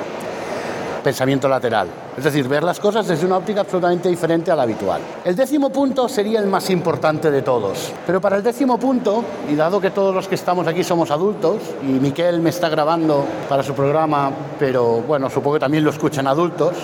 Pensamiento 1.03 1.49
lateral. 1.49 1.89
Es 2.17 2.25
decir, 2.25 2.49
ver 2.49 2.65
las 2.65 2.81
cosas 2.81 3.07
desde 3.07 3.27
una 3.27 3.37
óptica 3.37 3.61
absolutamente 3.61 4.09
diferente 4.09 4.51
a 4.51 4.57
la 4.57 4.65
habitual. 4.65 5.01
El 5.25 5.37
décimo 5.37 5.71
punto 5.71 6.09
sería 6.09 6.41
el 6.41 6.47
más 6.47 6.69
importante 6.71 7.31
de 7.31 7.43
todos. 7.43 7.93
Pero 8.07 8.21
para 8.21 8.37
el 8.37 8.43
décimo 8.43 8.79
punto, 8.79 9.25
y 9.51 9.55
dado 9.55 9.81
que 9.81 9.91
todos 9.91 10.15
los 10.15 10.29
que 10.29 10.35
estamos 10.35 10.67
aquí 10.67 10.83
somos 10.83 11.11
adultos, 11.11 11.63
y 11.83 11.87
Miquel 11.87 12.41
me 12.41 12.51
está 12.51 12.69
grabando 12.69 13.25
para 13.49 13.63
su 13.63 13.75
programa, 13.75 14.31
pero 14.59 15.03
bueno, 15.03 15.31
supongo 15.31 15.55
que 15.55 15.61
también 15.61 15.85
lo 15.85 15.91
escuchan 15.91 16.27
adultos, 16.27 16.75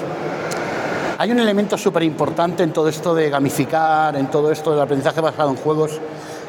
hay 1.16 1.30
un 1.30 1.38
elemento 1.38 1.78
súper 1.78 2.02
importante 2.02 2.64
en 2.64 2.73
todo 2.73 2.88
esto 2.88 3.14
de 3.14 3.30
gamificar, 3.30 4.16
en 4.16 4.26
todo 4.30 4.50
esto 4.50 4.73
del 4.73 4.80
aprendizaje 4.80 5.21
basado 5.21 5.50
en 5.50 5.56
juegos, 5.56 6.00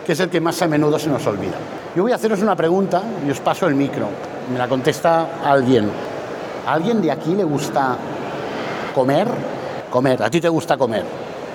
que 0.05 0.13
es 0.13 0.19
el 0.19 0.29
que 0.29 0.41
más 0.41 0.61
a 0.61 0.67
menudo 0.67 0.97
se 0.97 1.09
nos 1.09 1.25
olvida. 1.27 1.55
Yo 1.95 2.03
voy 2.03 2.11
a 2.11 2.15
haceros 2.15 2.41
una 2.41 2.55
pregunta 2.55 3.01
y 3.25 3.29
os 3.29 3.39
paso 3.39 3.67
el 3.67 3.75
micro. 3.75 4.07
Me 4.51 4.57
la 4.57 4.67
contesta 4.67 5.41
alguien. 5.43 5.89
¿A 6.65 6.73
alguien 6.73 7.01
de 7.01 7.11
aquí 7.11 7.35
le 7.35 7.43
gusta 7.43 7.95
comer, 8.95 9.27
comer. 9.91 10.23
¿A 10.23 10.29
ti 10.29 10.39
te 10.39 10.49
gusta 10.49 10.77
comer? 10.77 11.03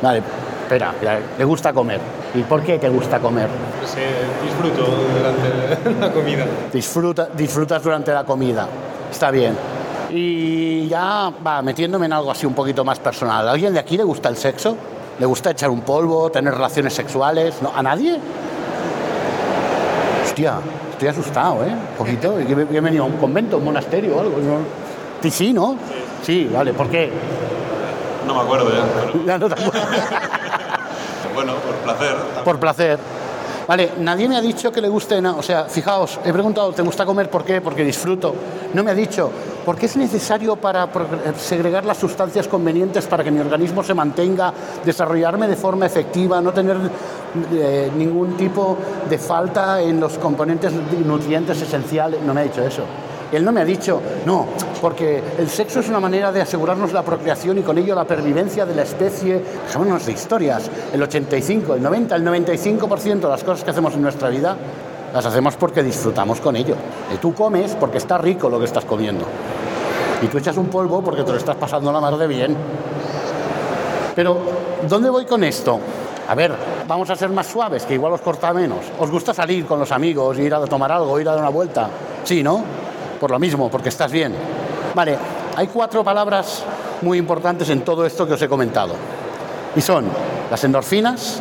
Vale, 0.02 0.22
espera, 0.62 0.94
le 1.36 1.44
gusta 1.44 1.72
comer. 1.72 2.00
¿Y 2.34 2.42
por 2.42 2.62
qué 2.62 2.78
te 2.78 2.88
gusta 2.88 3.18
comer? 3.18 3.48
Pues, 3.80 3.96
disfruto 4.44 4.84
durante 5.16 6.00
la 6.00 6.12
comida. 6.12 6.44
Disfruta, 6.72 7.28
disfrutas 7.34 7.82
durante 7.82 8.12
la 8.12 8.24
comida. 8.24 8.68
Está 9.10 9.30
bien. 9.30 9.56
Y 10.10 10.86
ya 10.88 11.32
va 11.44 11.62
metiéndome 11.62 12.06
en 12.06 12.12
algo 12.12 12.30
así 12.30 12.46
un 12.46 12.54
poquito 12.54 12.84
más 12.84 12.98
personal. 12.98 13.48
¿A 13.48 13.52
alguien 13.52 13.72
de 13.72 13.78
aquí 13.78 13.96
le 13.96 14.04
gusta 14.04 14.28
el 14.28 14.36
sexo? 14.36 14.76
¿Le 15.18 15.26
gusta 15.26 15.50
echar 15.50 15.70
un 15.70 15.80
polvo, 15.80 16.30
tener 16.30 16.54
relaciones 16.54 16.94
sexuales? 16.94 17.60
¿No? 17.62 17.72
¿A 17.74 17.82
nadie? 17.82 18.18
Hostia, 20.24 20.54
estoy 20.92 21.08
asustado, 21.08 21.64
¿eh? 21.64 21.74
Poquito, 21.98 22.36
que 22.36 22.42
he 22.42 22.76
he 22.76 22.80
venido 22.80 23.04
a 23.04 23.06
un 23.06 23.16
convento, 23.16 23.58
un 23.58 23.64
monasterio 23.64 24.16
o 24.16 24.20
algo. 24.20 24.38
¿no? 24.38 24.89
Sí, 25.22 25.30
sí, 25.30 25.52
¿no? 25.52 25.76
Sí, 26.22 26.50
vale, 26.52 26.72
¿por 26.72 26.88
qué? 26.88 27.10
No 28.26 28.34
me 28.34 28.40
acuerdo 28.40 28.70
ya, 28.70 28.84
pero 29.12 29.24
Ya 29.26 29.38
no 29.38 29.48
te 29.48 29.54
acuerdas. 29.54 29.88
bueno, 31.34 31.54
por 31.54 31.74
placer. 31.76 32.16
Por 32.44 32.58
placer. 32.60 32.98
Vale, 33.66 33.92
nadie 33.98 34.28
me 34.28 34.36
ha 34.36 34.40
dicho 34.40 34.72
que 34.72 34.80
le 34.80 34.88
guste, 34.88 35.20
na- 35.22 35.36
o 35.36 35.42
sea, 35.42 35.64
fijaos, 35.66 36.18
he 36.24 36.32
preguntado, 36.32 36.72
¿te 36.72 36.82
gusta 36.82 37.06
comer 37.06 37.30
por 37.30 37.44
qué? 37.44 37.60
Porque 37.60 37.84
disfruto. 37.84 38.34
No 38.74 38.82
me 38.82 38.90
ha 38.90 38.94
dicho, 38.94 39.30
¿por 39.64 39.76
qué 39.76 39.86
es 39.86 39.96
necesario 39.96 40.56
para 40.56 40.88
segregar 41.38 41.84
las 41.84 41.96
sustancias 41.98 42.48
convenientes 42.48 43.06
para 43.06 43.22
que 43.22 43.30
mi 43.30 43.38
organismo 43.40 43.84
se 43.84 43.94
mantenga, 43.94 44.52
desarrollarme 44.84 45.46
de 45.46 45.54
forma 45.56 45.86
efectiva, 45.86 46.40
no 46.40 46.52
tener 46.52 46.76
eh, 47.52 47.90
ningún 47.96 48.36
tipo 48.36 48.76
de 49.08 49.18
falta 49.18 49.80
en 49.80 50.00
los 50.00 50.18
componentes 50.18 50.72
nutrientes 51.04 51.60
esenciales? 51.62 52.20
No 52.22 52.34
me 52.34 52.40
ha 52.40 52.44
dicho 52.44 52.62
eso. 52.62 52.82
Él 53.30 53.44
no 53.44 53.52
me 53.52 53.60
ha 53.60 53.64
dicho, 53.64 54.00
no, 54.26 54.46
porque 54.80 55.22
el 55.38 55.48
sexo 55.48 55.80
es 55.80 55.88
una 55.88 56.00
manera 56.00 56.32
de 56.32 56.40
asegurarnos 56.40 56.92
la 56.92 57.02
procreación 57.02 57.58
y 57.58 57.62
con 57.62 57.78
ello 57.78 57.94
la 57.94 58.04
pervivencia 58.04 58.66
de 58.66 58.74
la 58.74 58.82
especie. 58.82 59.42
Dejémonos 59.66 60.06
de 60.06 60.12
historias. 60.12 60.70
El 60.92 61.02
85, 61.02 61.74
el 61.74 61.82
90, 61.82 62.16
el 62.16 62.24
95% 62.24 63.20
de 63.20 63.28
las 63.28 63.44
cosas 63.44 63.64
que 63.64 63.70
hacemos 63.70 63.94
en 63.94 64.02
nuestra 64.02 64.28
vida 64.28 64.56
las 65.12 65.26
hacemos 65.26 65.56
porque 65.56 65.82
disfrutamos 65.82 66.40
con 66.40 66.56
ello. 66.56 66.74
Y 67.12 67.18
tú 67.18 67.34
comes 67.34 67.74
porque 67.74 67.98
está 67.98 68.18
rico 68.18 68.48
lo 68.48 68.58
que 68.58 68.64
estás 68.64 68.84
comiendo. 68.84 69.24
Y 70.22 70.26
tú 70.26 70.38
echas 70.38 70.56
un 70.56 70.66
polvo 70.66 71.02
porque 71.02 71.22
te 71.22 71.32
lo 71.32 71.38
estás 71.38 71.56
pasando 71.56 71.92
la 71.92 72.00
mar 72.00 72.16
de 72.16 72.26
bien. 72.26 72.56
Pero, 74.14 74.38
¿dónde 74.88 75.10
voy 75.10 75.24
con 75.24 75.42
esto? 75.44 75.80
A 76.28 76.34
ver, 76.34 76.52
vamos 76.86 77.10
a 77.10 77.16
ser 77.16 77.30
más 77.30 77.46
suaves, 77.46 77.84
que 77.84 77.94
igual 77.94 78.12
os 78.12 78.20
corta 78.20 78.52
menos. 78.52 78.84
¿Os 78.98 79.10
gusta 79.10 79.34
salir 79.34 79.66
con 79.66 79.80
los 79.80 79.90
amigos, 79.90 80.38
ir 80.38 80.54
a 80.54 80.64
tomar 80.66 80.92
algo, 80.92 81.18
ir 81.18 81.28
a 81.28 81.32
dar 81.32 81.40
una 81.40 81.50
vuelta? 81.50 81.88
Sí, 82.22 82.42
¿no? 82.42 82.62
Por 83.18 83.30
lo 83.30 83.38
mismo, 83.38 83.70
porque 83.70 83.88
estás 83.88 84.12
bien. 84.12 84.34
Vale, 84.94 85.16
hay 85.56 85.66
cuatro 85.68 86.02
palabras 86.02 86.64
muy 87.02 87.18
importantes 87.18 87.68
en 87.70 87.82
todo 87.82 88.04
esto 88.04 88.26
que 88.26 88.34
os 88.34 88.42
he 88.42 88.48
comentado. 88.48 88.94
Y 89.76 89.80
son 89.80 90.06
las 90.50 90.62
endorfinas, 90.64 91.40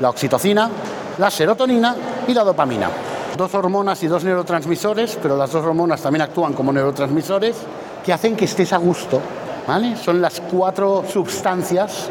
la 0.00 0.10
oxitocina, 0.10 0.70
la 1.18 1.30
serotonina 1.30 1.94
y 2.26 2.34
la 2.34 2.44
dopamina. 2.44 2.90
Dos 3.36 3.54
hormonas 3.54 4.02
y 4.02 4.06
dos 4.06 4.24
neurotransmisores, 4.24 5.18
pero 5.22 5.36
las 5.36 5.52
dos 5.52 5.64
hormonas 5.64 6.00
también 6.00 6.22
actúan 6.22 6.54
como 6.54 6.72
neurotransmisores 6.72 7.56
que 8.04 8.12
hacen 8.12 8.34
que 8.34 8.46
estés 8.46 8.72
a 8.72 8.78
gusto. 8.78 9.20
¿vale? 9.66 9.96
Son 9.96 10.20
las 10.20 10.40
cuatro 10.40 11.04
sustancias 11.06 12.08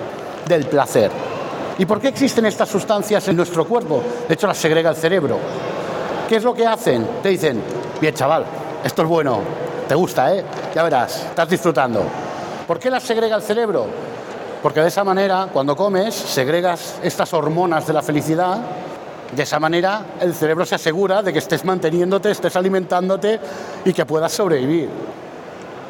del 0.48 0.66
placer. 0.68 1.10
¿Y 1.78 1.86
por 1.86 2.00
qué 2.00 2.10
existen 2.10 2.46
estas 2.46 2.70
sustancias 2.70 3.28
en 3.28 3.36
nuestro 3.36 3.66
cuerpo? 3.66 4.02
De 4.28 4.36
hecho, 4.36 4.48
las 4.48 4.58
segrega 4.58 4.92
el 4.92 4.96
cerebro. 4.96 5.38
¿Qué 6.30 6.38
es 6.38 6.44
lo 6.44 6.54
que 6.54 6.66
hacen? 6.66 7.08
Te 7.22 7.30
dicen, 7.30 7.62
bien 8.00 8.14
chaval, 8.14 8.46
esto 8.84 9.02
es 9.02 9.08
bueno, 9.08 9.42
te 9.88 9.96
gusta, 9.96 10.34
¿eh? 10.34 10.44
Ya 10.74 10.84
verás, 10.84 11.26
estás 11.26 11.50
disfrutando. 11.50 12.04
¿Por 12.68 12.80
qué 12.80 12.90
las 12.90 13.04
segrega 13.04 13.36
el 13.36 13.42
cerebro? 13.42 13.86
Porque 14.62 14.82
de 14.82 14.88
esa 14.88 15.04
manera, 15.04 15.48
cuando 15.54 15.76
comes, 15.76 16.16
segregas 16.16 16.96
estas 17.04 17.32
hormonas 17.34 17.86
de 17.86 17.94
la 17.94 18.02
felicidad. 18.02 18.58
De 19.36 19.44
esa 19.44 19.60
manera, 19.60 20.02
el 20.22 20.34
cerebro 20.34 20.66
se 20.66 20.76
asegura 20.76 21.22
de 21.22 21.32
que 21.32 21.40
estés 21.40 21.64
manteniéndote, 21.66 22.32
estés 22.32 22.56
alimentándote 22.56 23.40
y 23.84 23.94
que 23.94 24.06
puedas 24.06 24.32
sobrevivir. 24.32 24.90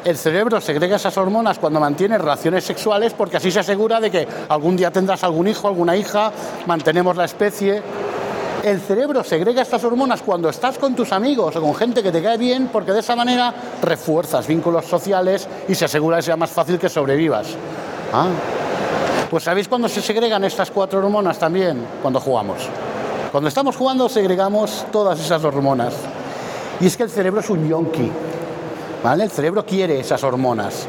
El 0.04 0.18
cerebro 0.18 0.62
segrega 0.62 0.98
esas 0.98 1.18
hormonas 1.18 1.58
cuando 1.58 1.80
mantiene 1.80 2.18
relaciones 2.18 2.64
sexuales 2.64 3.14
porque 3.14 3.38
así 3.38 3.50
se 3.50 3.62
asegura 3.62 4.00
de 4.00 4.12
que 4.12 4.28
algún 4.50 4.78
día 4.78 4.92
tendrás 4.92 5.24
algún 5.24 5.48
hijo, 5.48 5.68
alguna 5.68 5.96
hija, 5.96 6.32
mantenemos 6.68 7.16
la 7.16 7.26
especie. 7.26 7.82
El 8.66 8.82
cerebro 8.82 9.24
segrega 9.24 9.62
estas 9.62 9.84
hormonas 9.84 10.24
cuando 10.24 10.50
estás 10.50 10.80
con 10.80 10.96
tus 10.96 11.12
amigos 11.12 11.56
o 11.56 11.62
con 11.62 11.76
gente 11.76 12.02
que 12.02 12.12
te 12.12 12.20
cae 12.24 12.36
bien 12.36 12.68
porque 12.74 12.94
de 12.94 13.02
esa 13.02 13.16
manera 13.16 13.54
refuerzas 13.84 14.48
vínculos 14.48 14.86
sociales 14.86 15.48
y 15.68 15.76
se 15.76 15.86
asegura 15.86 16.18
que 16.18 16.24
sea 16.24 16.36
más 16.36 16.50
fácil 16.50 16.80
que 16.80 16.90
sobrevivas. 16.90 17.46
Ah. 18.12 18.26
Pues 19.30 19.44
¿sabéis 19.44 19.68
cuándo 19.68 19.88
se 19.88 20.02
segregan 20.02 20.44
estas 20.46 20.72
cuatro 20.72 20.98
hormonas 20.98 21.38
también? 21.38 21.86
Cuando 22.02 22.20
jugamos. 22.20 22.68
Cuando 23.32 23.50
estamos 23.50 23.76
jugando 23.76 24.10
segregamos 24.10 24.88
todas 24.92 25.20
esas 25.20 25.44
hormonas. 25.44 25.94
Y 26.80 26.88
es 26.88 26.98
que 26.98 27.04
el 27.04 27.12
cerebro 27.12 27.42
es 27.42 27.50
un 27.52 27.70
yonki. 27.70 28.12
¿Vale? 29.04 29.26
El 29.26 29.30
cerebro 29.30 29.64
quiere 29.64 30.00
esas 30.00 30.24
hormonas. 30.24 30.88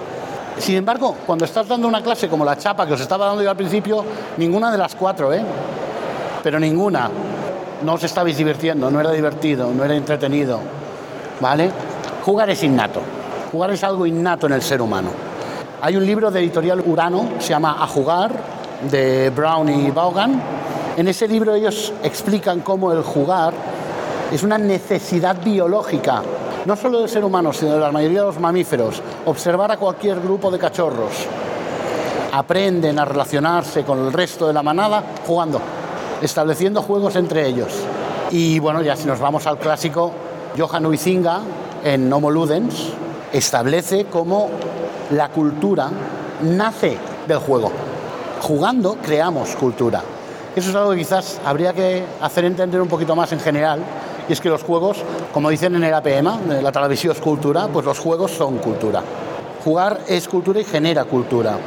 Sin 0.57 0.77
embargo, 0.77 1.15
cuando 1.27 1.45
estás 1.45 1.69
dando 1.69 1.87
una 1.87 2.03
clase 2.03 2.27
como 2.27 2.43
la 2.43 2.57
chapa 2.57 2.87
que 2.87 2.95
os 2.95 3.01
estaba 3.03 3.27
dando 3.27 3.43
yo 3.43 3.51
al 3.51 3.57
principio, 3.59 4.03
ninguna 4.39 4.73
de 4.73 4.79
las 4.79 4.95
cuatro, 4.95 5.31
¿eh? 5.31 5.45
Pero 6.43 6.59
ninguna. 6.59 7.11
No 7.83 7.95
os 7.95 8.03
estabais 8.05 8.37
divirtiendo, 8.37 8.91
no 8.91 9.01
era 9.01 9.13
divertido, 9.13 9.71
no 9.71 9.85
era 9.85 9.95
entretenido. 9.95 10.61
¿Vale? 11.41 11.71
Jugar 12.25 12.51
es 12.51 12.63
innato. 12.63 13.01
Jugar 13.53 13.71
es 13.71 13.85
algo 13.85 14.07
innato 14.07 14.47
en 14.47 14.55
el 14.55 14.63
ser 14.63 14.81
humano. 14.81 15.11
Hay 15.83 15.97
un 15.97 16.07
libro 16.07 16.31
de 16.31 16.41
editorial 16.41 16.83
Urano, 16.85 17.29
se 17.39 17.51
llama 17.51 17.77
A 17.81 17.87
Jugar, 17.87 18.33
de 18.91 19.31
Brown 19.31 19.69
y 19.69 19.91
Vaughan. 19.91 20.43
En 20.97 21.07
ese 21.09 21.29
libro 21.29 21.55
ellos 21.55 21.93
explican 22.03 22.61
cómo 22.61 22.93
el 22.93 23.03
jugar 23.03 23.53
es 24.33 24.43
una 24.43 24.59
necesidad 24.59 25.37
biológica, 25.43 26.23
no 26.65 26.75
solo 26.75 27.01
del 27.01 27.09
ser 27.09 27.25
humano, 27.25 27.53
sino 27.53 27.75
de 27.75 27.81
la 27.81 27.93
mayoría 27.93 28.21
de 28.21 28.27
los 28.27 28.41
mamíferos. 28.41 29.03
Observar 29.27 29.71
a 29.71 29.77
cualquier 29.77 30.21
grupo 30.21 30.51
de 30.51 30.59
cachorros. 30.59 31.27
Aprenden 32.33 32.99
a 32.99 33.05
relacionarse 33.05 33.85
con 33.85 34.05
el 34.07 34.13
resto 34.13 34.47
de 34.47 34.53
la 34.53 34.63
manada 34.63 35.03
jugando, 35.27 35.61
estableciendo 36.23 36.83
juegos 36.83 37.17
entre 37.17 37.47
ellos. 37.47 37.73
Y 38.31 38.59
bueno, 38.59 38.83
ya 38.83 38.97
si 38.97 39.07
nos 39.07 39.21
vamos 39.21 39.47
al 39.47 39.59
clásico, 39.59 40.13
Johan 40.59 40.87
Huizinga, 40.87 41.41
en 41.85 42.13
Homo 42.13 42.31
Ludens, 42.31 42.93
establece 43.33 44.07
cómo 44.07 44.51
la 45.11 45.29
cultura 45.29 45.91
nace 46.43 46.97
del 47.29 47.39
juego. 47.39 47.71
Jugando 48.43 48.97
creamos 49.03 49.55
cultura. 49.57 50.03
Eso 50.55 50.71
es 50.71 50.77
algo 50.77 50.93
que 50.93 50.99
quizás 50.99 51.39
habría 51.45 51.73
que 51.73 52.03
hacer 52.21 52.45
entender 52.45 52.81
un 52.81 52.89
poquito 52.89 53.15
más 53.15 53.31
en 53.33 53.41
general. 53.41 53.81
Y 54.29 54.33
es 54.33 54.41
que 54.41 54.49
los 54.49 54.63
juegos, 54.63 54.99
como 55.33 55.51
dicen 55.51 55.77
en 55.77 55.85
el 55.85 55.95
APM, 55.95 56.63
la 56.63 56.73
televisión 56.73 57.15
es 57.15 57.21
cultura, 57.21 57.69
pues 57.69 57.85
los 57.85 57.99
juegos 57.99 58.33
son 58.33 58.59
cultura. 58.59 59.03
Jugar 59.63 60.01
es 60.09 60.27
cultura 60.27 60.61
y 60.61 60.65
genera 60.65 61.05
cultura. 61.05 61.59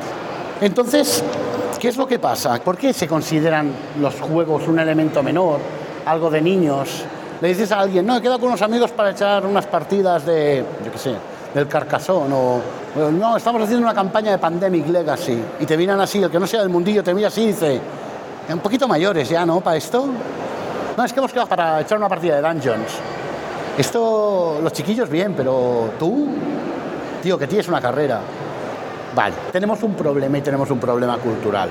Entonces, 0.60 1.24
¿qué 1.80 1.88
es 1.88 1.98
lo 1.98 2.06
que 2.06 2.20
pasa? 2.20 2.60
¿Por 2.60 2.78
qué 2.78 2.92
se 2.92 3.08
consideran 3.08 3.72
los 4.00 4.20
juegos 4.20 4.68
un 4.68 4.80
elemento 4.80 5.24
menor, 5.24 5.60
algo 6.06 6.30
de 6.30 6.42
niños? 6.42 7.04
Le 7.42 7.48
dices 7.48 7.72
a 7.72 7.80
alguien, 7.80 8.06
no, 8.06 8.18
he 8.18 8.22
quedado 8.22 8.40
con 8.40 8.50
unos 8.50 8.62
amigos 8.62 8.92
para 8.92 9.12
echar 9.12 9.46
unas 9.46 9.66
partidas 9.66 10.26
de, 10.26 10.66
yo 10.84 10.92
qué 10.92 10.98
sé, 10.98 11.16
del 11.54 11.68
Carcassonne 11.68 12.34
o, 12.34 12.62
o, 13.00 13.12
no, 13.12 13.38
estamos 13.38 13.62
haciendo 13.62 13.86
una 13.86 13.96
campaña 13.96 14.32
de 14.32 14.38
Pandemic 14.38 14.88
Legacy 14.88 15.42
y 15.62 15.66
te 15.66 15.78
miran 15.78 16.02
así, 16.02 16.22
el 16.22 16.30
que 16.30 16.40
no 16.40 16.46
sea 16.46 16.60
del 16.60 16.70
mundillo 16.70 17.02
te 17.02 17.14
mira 17.14 17.30
así 17.30 17.44
y 17.44 17.48
dice, 17.48 17.80
un 18.50 18.60
poquito 18.60 18.88
mayores 18.88 19.30
ya, 19.30 19.46
¿no? 19.46 19.62
Para 19.62 19.78
esto. 19.78 20.06
No, 20.98 21.06
es 21.06 21.14
que 21.14 21.20
hemos 21.20 21.32
quedado 21.32 21.48
para 21.48 21.80
echar 21.80 21.98
una 21.98 22.10
partida 22.10 22.36
de 22.36 22.42
Dungeons. 22.42 22.92
Esto, 23.78 24.60
los 24.62 24.74
chiquillos 24.74 25.10
bien, 25.10 25.34
pero 25.34 25.92
tú, 25.98 26.28
tío, 27.24 27.38
que 27.38 27.48
tienes 27.48 27.70
una 27.70 27.80
carrera. 27.80 28.20
Vale, 29.16 29.36
tenemos 29.52 29.82
un 29.84 29.96
problema 29.96 30.38
y 30.38 30.42
tenemos 30.42 30.70
un 30.70 30.80
problema 30.80 31.18
cultural. 31.18 31.70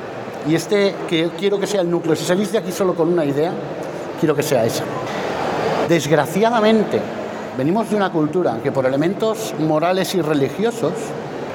Y 0.49 0.55
este, 0.55 0.95
que 1.09 1.31
quiero 1.39 1.59
que 1.59 1.67
sea 1.67 1.83
el 1.83 1.91
núcleo, 1.91 2.17
si 2.17 2.25
salís 2.25 2.53
de 2.53 2.59
aquí 2.59 2.73
solo 2.73 2.95
con 2.95 3.09
una 3.09 3.25
idea, 3.25 3.53
quiero 4.19 4.35
que 4.35 4.43
sea 4.43 4.65
esa. 4.65 4.85
Desgraciadamente, 5.89 7.01
venimos 7.57 7.91
de 7.91 7.97
una 7.97 8.11
cultura 8.11 8.59
que 8.63 8.73
por 8.73 8.87
elementos 8.87 9.55
morales 9.59 10.15
y 10.15 10.23
religiosos, 10.23 10.93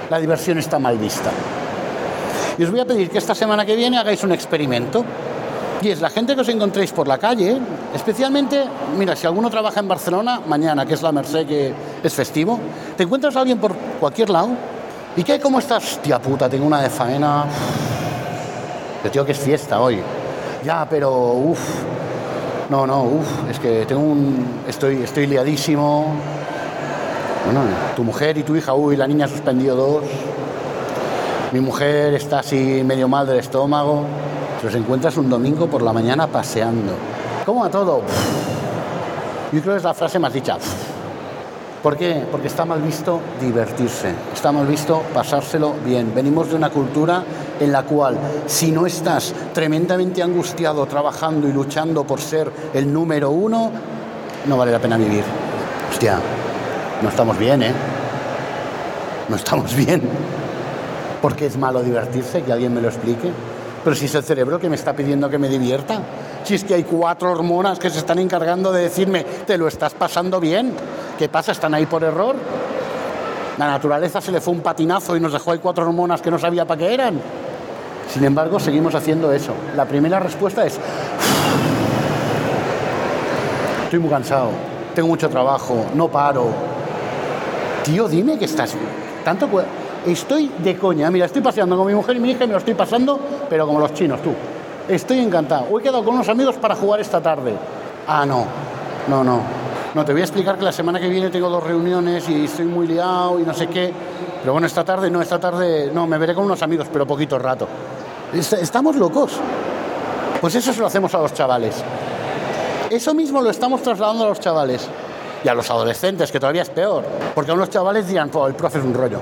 la 0.10 0.20
diversión 0.20 0.58
está 0.58 0.80
mal 0.80 0.98
vista. 0.98 1.32
Y 2.58 2.64
os 2.64 2.72
voy 2.72 2.80
a 2.80 2.86
pedir 2.86 3.10
que 3.10 3.18
esta 3.18 3.36
semana 3.36 3.66
que 3.66 3.76
viene 3.76 3.98
hagáis 3.98 4.24
un 4.24 4.32
experimento. 4.32 5.04
Y 5.82 5.90
es 5.90 6.00
la 6.00 6.10
gente 6.10 6.34
que 6.34 6.42
os 6.42 6.50
encontréis 6.50 6.94
por 6.94 7.08
la 7.08 7.18
calle, 7.18 7.58
especialmente, 7.94 8.64
mira, 8.98 9.18
si 9.18 9.28
alguno 9.28 9.50
trabaja 9.50 9.82
en 9.82 9.88
Barcelona, 9.88 10.40
mañana, 10.48 10.86
que 10.86 10.94
es 10.94 11.02
la 11.02 11.12
Merced, 11.12 11.46
que 11.46 11.74
es 12.02 12.14
festivo, 12.14 12.58
te 12.96 13.04
encuentras 13.04 13.36
a 13.36 13.42
alguien 13.42 13.58
por 13.58 13.76
cualquier 14.00 14.30
lado 14.30 14.50
¿Y 15.16 15.24
qué? 15.24 15.40
¿Cómo 15.40 15.60
estás? 15.60 16.00
Tía 16.02 16.20
puta, 16.20 16.50
tengo 16.50 16.66
una 16.66 16.82
de 16.82 16.90
faena. 16.90 17.46
Yo 19.04 19.12
tío 19.12 19.24
que 19.24 19.34
es 19.34 19.38
fiesta 19.38 19.80
hoy. 19.80 20.02
Ya, 20.64 20.88
pero 20.90 21.34
uff. 21.34 21.60
No, 22.70 22.88
no, 22.88 23.04
uff. 23.04 23.50
Es 23.50 23.60
que 23.60 23.86
tengo 23.86 24.02
un. 24.02 24.64
Estoy, 24.68 25.04
estoy 25.04 25.28
liadísimo. 25.28 26.16
Bueno, 27.46 27.62
tu 27.96 28.04
mujer 28.04 28.40
y 28.40 28.44
tu 28.44 28.56
hija, 28.56 28.74
uy, 28.74 28.96
la 28.96 29.06
niña 29.06 29.26
ha 29.26 29.28
suspendido 29.30 29.76
dos. 29.76 30.04
Mi 31.52 31.60
mujer 31.60 32.16
está 32.16 32.40
así 32.40 32.82
medio 32.84 33.08
mal 33.08 33.28
del 33.28 33.38
estómago. 33.38 34.06
Los 34.64 34.74
encuentras 34.74 35.16
un 35.18 35.30
domingo 35.30 35.68
por 35.68 35.84
la 35.84 35.94
mañana 35.94 36.26
paseando. 36.26 36.94
¿Cómo 37.46 37.64
a 37.64 37.70
todo? 37.70 38.02
Yo 39.52 39.62
creo 39.62 39.74
que 39.74 39.78
es 39.78 39.84
la 39.84 39.94
frase 39.94 40.18
más 40.18 40.34
dicha. 40.34 40.58
¿Por 41.84 41.98
qué? 41.98 42.24
Porque 42.32 42.48
está 42.48 42.64
mal 42.64 42.82
visto 42.82 43.20
divertirse, 43.42 44.14
está 44.34 44.54
mal 44.54 44.66
visto 44.66 45.04
pasárselo 45.14 45.74
bien. 45.86 46.16
Venimos 46.16 46.48
de 46.50 46.56
una 46.56 46.70
cultura 46.70 47.22
en 47.60 47.74
la 47.74 47.84
cual 47.84 48.18
si 48.46 48.72
no 48.72 48.86
estás 48.86 49.34
tremendamente 49.54 50.24
angustiado 50.24 50.86
trabajando 50.86 51.46
y 51.46 51.52
luchando 51.52 52.06
por 52.06 52.22
ser 52.22 52.50
el 52.74 52.92
número 52.92 53.32
uno, 53.32 53.70
no 54.46 54.56
vale 54.56 54.72
la 54.72 54.80
pena 54.80 54.96
vivir. 54.96 55.26
Hostia, 55.92 56.20
no 57.02 57.10
estamos 57.10 57.38
bien, 57.38 57.64
¿eh? 57.64 57.74
No 59.28 59.36
estamos 59.36 59.76
bien. 59.76 60.04
¿Por 61.22 61.36
qué 61.36 61.48
es 61.48 61.58
malo 61.58 61.84
divertirse? 61.84 62.44
Que 62.44 62.54
alguien 62.54 62.74
me 62.74 62.80
lo 62.80 62.88
explique. 62.88 63.30
Pero 63.84 63.94
si 63.94 64.06
es 64.06 64.16
el 64.16 64.24
cerebro 64.24 64.58
que 64.58 64.70
me 64.70 64.78
está 64.78 64.94
pidiendo 64.94 65.30
que 65.30 65.38
me 65.38 65.50
divierta. 65.50 66.00
Si 66.46 66.56
es 66.56 66.64
que 66.64 66.76
hay 66.76 66.84
cuatro 66.84 67.30
hormonas 67.32 67.78
que 67.78 67.90
se 67.90 68.00
están 68.00 68.20
encargando 68.20 68.72
de 68.72 68.84
decirme, 68.84 69.26
te 69.46 69.58
lo 69.58 69.68
estás 69.68 69.94
pasando 69.94 70.40
bien. 70.40 70.74
¿Qué 71.24 71.30
pasa? 71.30 71.54
¿Están 71.54 71.74
ahí 71.74 71.86
por 71.86 72.04
error? 72.04 72.36
La 73.58 73.68
naturaleza 73.68 74.20
se 74.20 74.30
le 74.30 74.42
fue 74.42 74.54
un 74.54 74.60
patinazo 74.60 75.16
y 75.16 75.22
nos 75.22 75.32
dejó 75.32 75.54
ahí 75.54 75.60
cuatro 75.60 75.86
hormonas 75.86 76.22
que 76.22 76.30
no 76.30 76.38
sabía 76.38 76.66
para 76.66 76.80
qué 76.80 76.94
eran. 76.94 77.18
Sin 78.10 78.26
embargo, 78.26 78.60
seguimos 78.60 78.94
haciendo 78.94 79.32
eso. 79.32 79.54
La 79.74 79.86
primera 79.86 80.20
respuesta 80.20 80.66
es, 80.66 80.78
estoy 83.86 84.00
muy 84.00 84.10
cansado, 84.10 84.50
tengo 84.94 85.08
mucho 85.08 85.30
trabajo, 85.30 85.86
no 85.96 86.10
paro. 86.10 86.48
Tío, 87.86 88.10
dime 88.10 88.38
que 88.38 88.44
estás 88.44 88.76
tanto 89.24 89.48
estoy 90.06 90.52
de 90.58 90.78
coña. 90.78 91.10
Mira, 91.10 91.28
estoy 91.28 91.42
paseando 91.42 91.78
con 91.78 91.88
mi 91.88 91.96
mujer 91.96 92.18
y 92.18 92.20
mi 92.20 92.32
hija 92.32 92.44
y 92.44 92.48
me 92.48 92.52
lo 92.52 92.60
estoy 92.60 92.74
pasando, 92.74 93.18
pero 93.50 93.66
como 93.66 93.80
los 93.80 93.94
chinos, 93.94 94.22
tú. 94.22 94.34
Estoy 94.90 95.20
encantado. 95.20 95.68
Hoy 95.72 95.80
he 95.80 95.84
quedado 95.84 96.04
con 96.04 96.16
unos 96.16 96.28
amigos 96.28 96.56
para 96.56 96.76
jugar 96.76 97.00
esta 97.00 97.22
tarde. 97.22 97.54
Ah, 98.10 98.26
no. 98.26 98.46
No, 99.08 99.24
no. 99.24 99.63
No, 99.94 100.04
te 100.04 100.12
voy 100.12 100.22
a 100.22 100.24
explicar 100.24 100.58
que 100.58 100.66
la 100.66 100.72
semana 100.72 101.00
que 101.00 101.08
viene 101.08 101.30
tengo 101.30 101.50
dos 101.50 101.62
reuniones 101.62 102.28
y 102.28 102.46
estoy 102.46 102.66
muy 102.66 102.88
liado 102.88 103.40
y 103.40 103.44
no 103.44 103.54
sé 103.54 103.68
qué. 103.68 103.94
Pero 104.42 104.52
bueno, 104.52 104.66
esta 104.66 104.84
tarde, 104.84 105.12
no, 105.12 105.22
esta 105.22 105.40
tarde, 105.40 105.92
no, 105.94 106.08
me 106.08 106.18
veré 106.18 106.34
con 106.34 106.46
unos 106.46 106.64
amigos, 106.64 106.88
pero 106.92 107.06
poquito 107.06 107.38
rato. 107.38 107.68
Estamos 108.34 108.96
locos. 108.96 109.34
Pues 110.42 110.56
eso 110.56 110.74
se 110.74 110.80
lo 110.80 110.88
hacemos 110.88 111.14
a 111.14 111.20
los 111.20 111.34
chavales. 111.36 111.84
Eso 112.90 113.14
mismo 113.14 113.40
lo 113.40 113.52
estamos 113.52 113.84
trasladando 113.84 114.26
a 114.26 114.30
los 114.30 114.40
chavales. 114.40 114.90
Y 115.44 115.48
a 115.48 115.54
los 115.54 115.70
adolescentes, 115.70 116.32
que 116.32 116.40
todavía 116.40 116.64
es 116.64 116.70
peor. 116.70 117.04
Porque 117.36 117.52
a 117.52 117.54
unos 117.54 117.70
chavales 117.70 118.08
dirán, 118.08 118.30
pues 118.30 118.48
el 118.48 118.56
profe 118.56 118.80
es 118.80 118.86
un 118.86 118.96
rollo. 118.96 119.20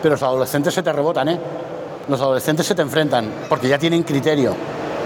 Pero 0.00 0.14
los 0.14 0.22
adolescentes 0.22 0.74
se 0.74 0.82
te 0.84 0.92
rebotan, 0.92 1.28
¿eh? 1.28 1.40
Los 2.08 2.20
adolescentes 2.20 2.66
se 2.66 2.76
te 2.76 2.82
enfrentan, 2.82 3.32
porque 3.48 3.66
ya 3.66 3.78
tienen 3.78 4.04
criterio. 4.04 4.54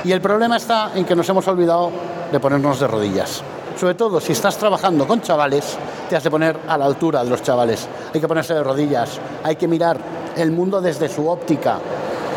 Y 0.04 0.12
el 0.12 0.20
problema 0.20 0.58
está 0.58 0.92
en 0.94 1.06
que 1.06 1.16
nos 1.16 1.26
hemos 1.28 1.48
olvidado 1.48 1.90
de 2.30 2.40
ponernos 2.40 2.78
de 2.78 2.86
rodillas. 2.86 3.42
Sobre 3.78 3.94
todo 3.94 4.20
si 4.20 4.32
estás 4.32 4.56
trabajando 4.56 5.06
con 5.06 5.22
chavales, 5.22 5.76
te 6.10 6.16
has 6.16 6.24
de 6.24 6.30
poner 6.30 6.56
a 6.66 6.76
la 6.76 6.84
altura 6.84 7.22
de 7.22 7.30
los 7.30 7.42
chavales. 7.42 7.86
Hay 8.12 8.20
que 8.20 8.26
ponerse 8.26 8.52
de 8.52 8.64
rodillas, 8.64 9.20
hay 9.44 9.54
que 9.54 9.68
mirar 9.68 9.98
el 10.36 10.50
mundo 10.50 10.80
desde 10.80 11.08
su 11.08 11.28
óptica. 11.28 11.78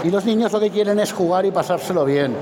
Y 0.04 0.12
los 0.12 0.24
niños 0.24 0.52
lo 0.52 0.60
que 0.60 0.70
quieren 0.70 1.00
es 1.00 1.12
jugar 1.12 1.44
y 1.48 1.52
pasárselo 1.52 2.06
bien. 2.06 2.36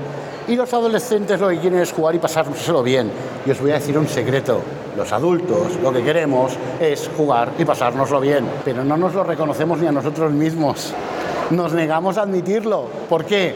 Y 0.48 0.54
los 0.54 0.70
adolescentes 0.74 1.40
lo 1.40 1.48
que 1.48 1.58
quieren 1.58 1.80
es 1.80 1.92
jugar 1.92 2.14
y 2.14 2.18
pasárselo 2.18 2.82
bien. 2.82 3.10
Y 3.46 3.50
os 3.50 3.60
voy 3.60 3.70
a 3.70 3.74
decir 3.74 3.96
un 3.96 4.06
secreto. 4.06 4.60
Los 4.94 5.10
adultos 5.12 5.76
lo 5.82 5.92
que 5.92 6.02
queremos 6.02 6.52
es 6.78 7.08
jugar 7.16 7.52
y 7.58 7.64
pasárnoslo 7.64 8.20
bien. 8.20 8.46
Pero 8.66 8.84
no 8.84 8.98
nos 8.98 9.14
lo 9.14 9.24
reconocemos 9.24 9.78
ni 9.78 9.86
a 9.86 9.92
nosotros 9.92 10.30
mismos. 10.30 10.92
Nos 11.50 11.72
negamos 11.72 12.18
a 12.18 12.22
admitirlo. 12.22 12.84
¿Por 13.08 13.24
qué? 13.24 13.54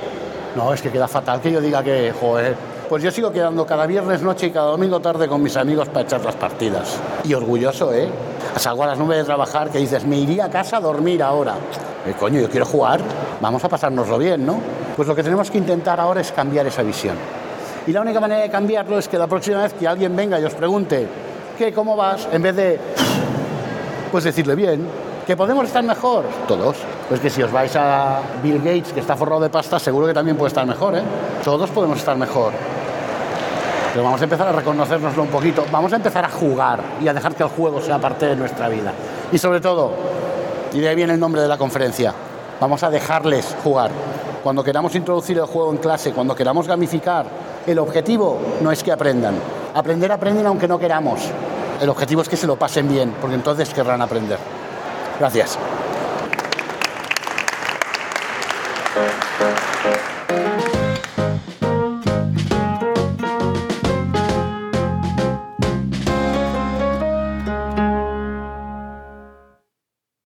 No, 0.57 0.73
es 0.73 0.81
que 0.81 0.91
queda 0.91 1.07
fatal 1.07 1.43
que 1.43 1.53
yo 1.53 1.61
diga 1.61 1.83
que, 1.83 2.15
joder, 2.19 2.57
pues 2.89 3.03
yo 3.03 3.11
sigo 3.11 3.33
quedando 3.33 3.67
cada 3.67 3.87
viernes 3.87 4.23
noche 4.23 4.47
y 4.47 4.51
cada 4.51 4.71
domingo 4.71 5.01
tarde 5.01 5.29
con 5.29 5.43
mis 5.43 5.57
amigos 5.57 5.89
para 5.89 6.03
echar 6.03 6.25
las 6.25 6.35
partidas. 6.35 6.99
Y 7.25 7.35
orgulloso, 7.35 7.93
¿eh? 7.93 8.09
Salgo 8.57 8.85
a 8.85 8.89
las 8.89 8.99
nubes 8.99 9.19
de 9.19 9.25
trabajar 9.25 9.71
que 9.71 9.79
dices, 9.79 10.05
me 10.05 10.17
iría 10.19 10.47
a 10.47 10.51
casa 10.51 10.77
a 10.77 10.81
dormir 10.81 11.23
ahora. 11.23 11.55
Eh, 12.07 12.15
coño, 12.19 12.41
yo 12.41 12.49
quiero 12.49 12.67
jugar, 12.67 13.01
vamos 13.41 13.65
a 13.65 13.69
pasárnoslo 13.69 14.19
bien, 14.19 14.45
¿no? 14.45 14.61
Pues 14.97 15.09
lo 15.09 15.15
que 15.15 15.23
tenemos 15.23 15.51
que 15.51 15.59
intentar 15.59 15.99
ahora 15.99 16.21
es 16.21 16.31
cambiar 16.33 16.67
esa 16.67 16.83
visión. 16.83 17.17
Y 17.87 17.93
la 17.93 18.01
única 18.01 18.21
manera 18.21 18.43
de 18.43 18.51
cambiarlo 18.51 18.99
es 18.99 19.09
que 19.09 19.19
la 19.19 19.27
próxima 19.27 19.63
vez 19.63 19.75
que 19.75 19.89
alguien 19.89 20.15
venga 20.15 20.39
y 20.39 20.45
os 20.45 20.55
pregunte, 20.55 21.07
¿qué, 21.59 21.73
cómo 21.73 21.97
vas? 21.97 22.29
En 22.33 22.43
vez 22.43 22.57
de, 22.57 22.81
pues 24.13 24.25
decirle 24.25 24.55
bien, 24.55 24.87
¿Que 25.27 25.39
podemos 25.39 25.65
estar 25.65 25.83
mejor? 25.83 26.25
Todos. 26.47 26.77
Pues 27.09 27.19
que 27.19 27.31
si 27.31 27.43
os 27.43 27.51
vais 27.51 27.75
a 27.77 28.21
Bill 28.43 28.59
Gates, 28.59 28.93
que 28.93 29.01
está 29.01 29.17
forrado 29.17 29.41
de 29.41 29.49
pasta, 29.49 29.79
seguro 29.79 30.07
que 30.07 30.13
también 30.13 30.37
puede 30.37 30.49
estar 30.49 30.67
mejor, 30.67 30.97
¿eh? 30.97 31.03
Todos 31.43 31.71
podemos 31.71 31.99
estar 31.99 32.15
mejor. 32.17 32.53
Pero 33.95 34.03
vamos 34.03 34.21
a 34.21 34.25
empezar 34.25 34.49
a 34.49 34.51
reconocérnoslo 34.51 35.23
un 35.23 35.29
poquito. 35.29 35.65
Vamos 35.71 35.93
a 35.93 35.97
empezar 35.97 36.25
a 36.25 36.29
jugar 36.29 36.81
y 37.01 37.07
a 37.07 37.15
dejar 37.15 37.33
que 37.37 37.45
el 37.45 37.49
juego 37.49 37.81
sea 37.81 38.01
parte 38.01 38.27
de 38.27 38.35
nuestra 38.35 38.69
vida. 38.69 38.93
Y 39.31 39.39
sobre 39.39 39.61
todo, 39.61 39.93
y 40.73 40.81
de 40.81 40.89
ahí 40.89 40.97
viene 40.97 41.13
el 41.13 41.21
nombre 41.21 41.41
de 41.41 41.47
la 41.47 41.57
conferencia, 41.57 42.13
vamos 42.61 42.83
a 42.83 42.91
dejarles 42.91 43.55
jugar. 43.63 43.93
Cuando 44.43 44.65
queramos 44.65 44.97
introducir 44.97 45.39
el 45.39 45.45
juego 45.45 45.71
en 45.71 45.77
clase, 45.77 46.11
cuando 46.11 46.35
queramos 46.35 46.67
gamificar, 46.67 47.27
el 47.69 47.79
objetivo 47.79 48.41
no 48.63 48.73
es 48.73 48.83
que 48.83 48.91
aprendan. 48.91 49.37
Aprender 49.75 50.11
aprenden 50.11 50.49
aunque 50.49 50.67
no 50.67 50.77
queramos. 50.77 51.21
El 51.81 51.89
objetivo 51.89 52.21
es 52.23 52.29
que 52.29 52.37
se 52.37 52.49
lo 52.49 52.57
pasen 52.57 52.89
bien, 52.89 53.15
porque 53.21 53.37
entonces 53.37 53.73
querrán 53.73 54.03
aprender. 54.03 54.39
Gracias. 55.21 55.57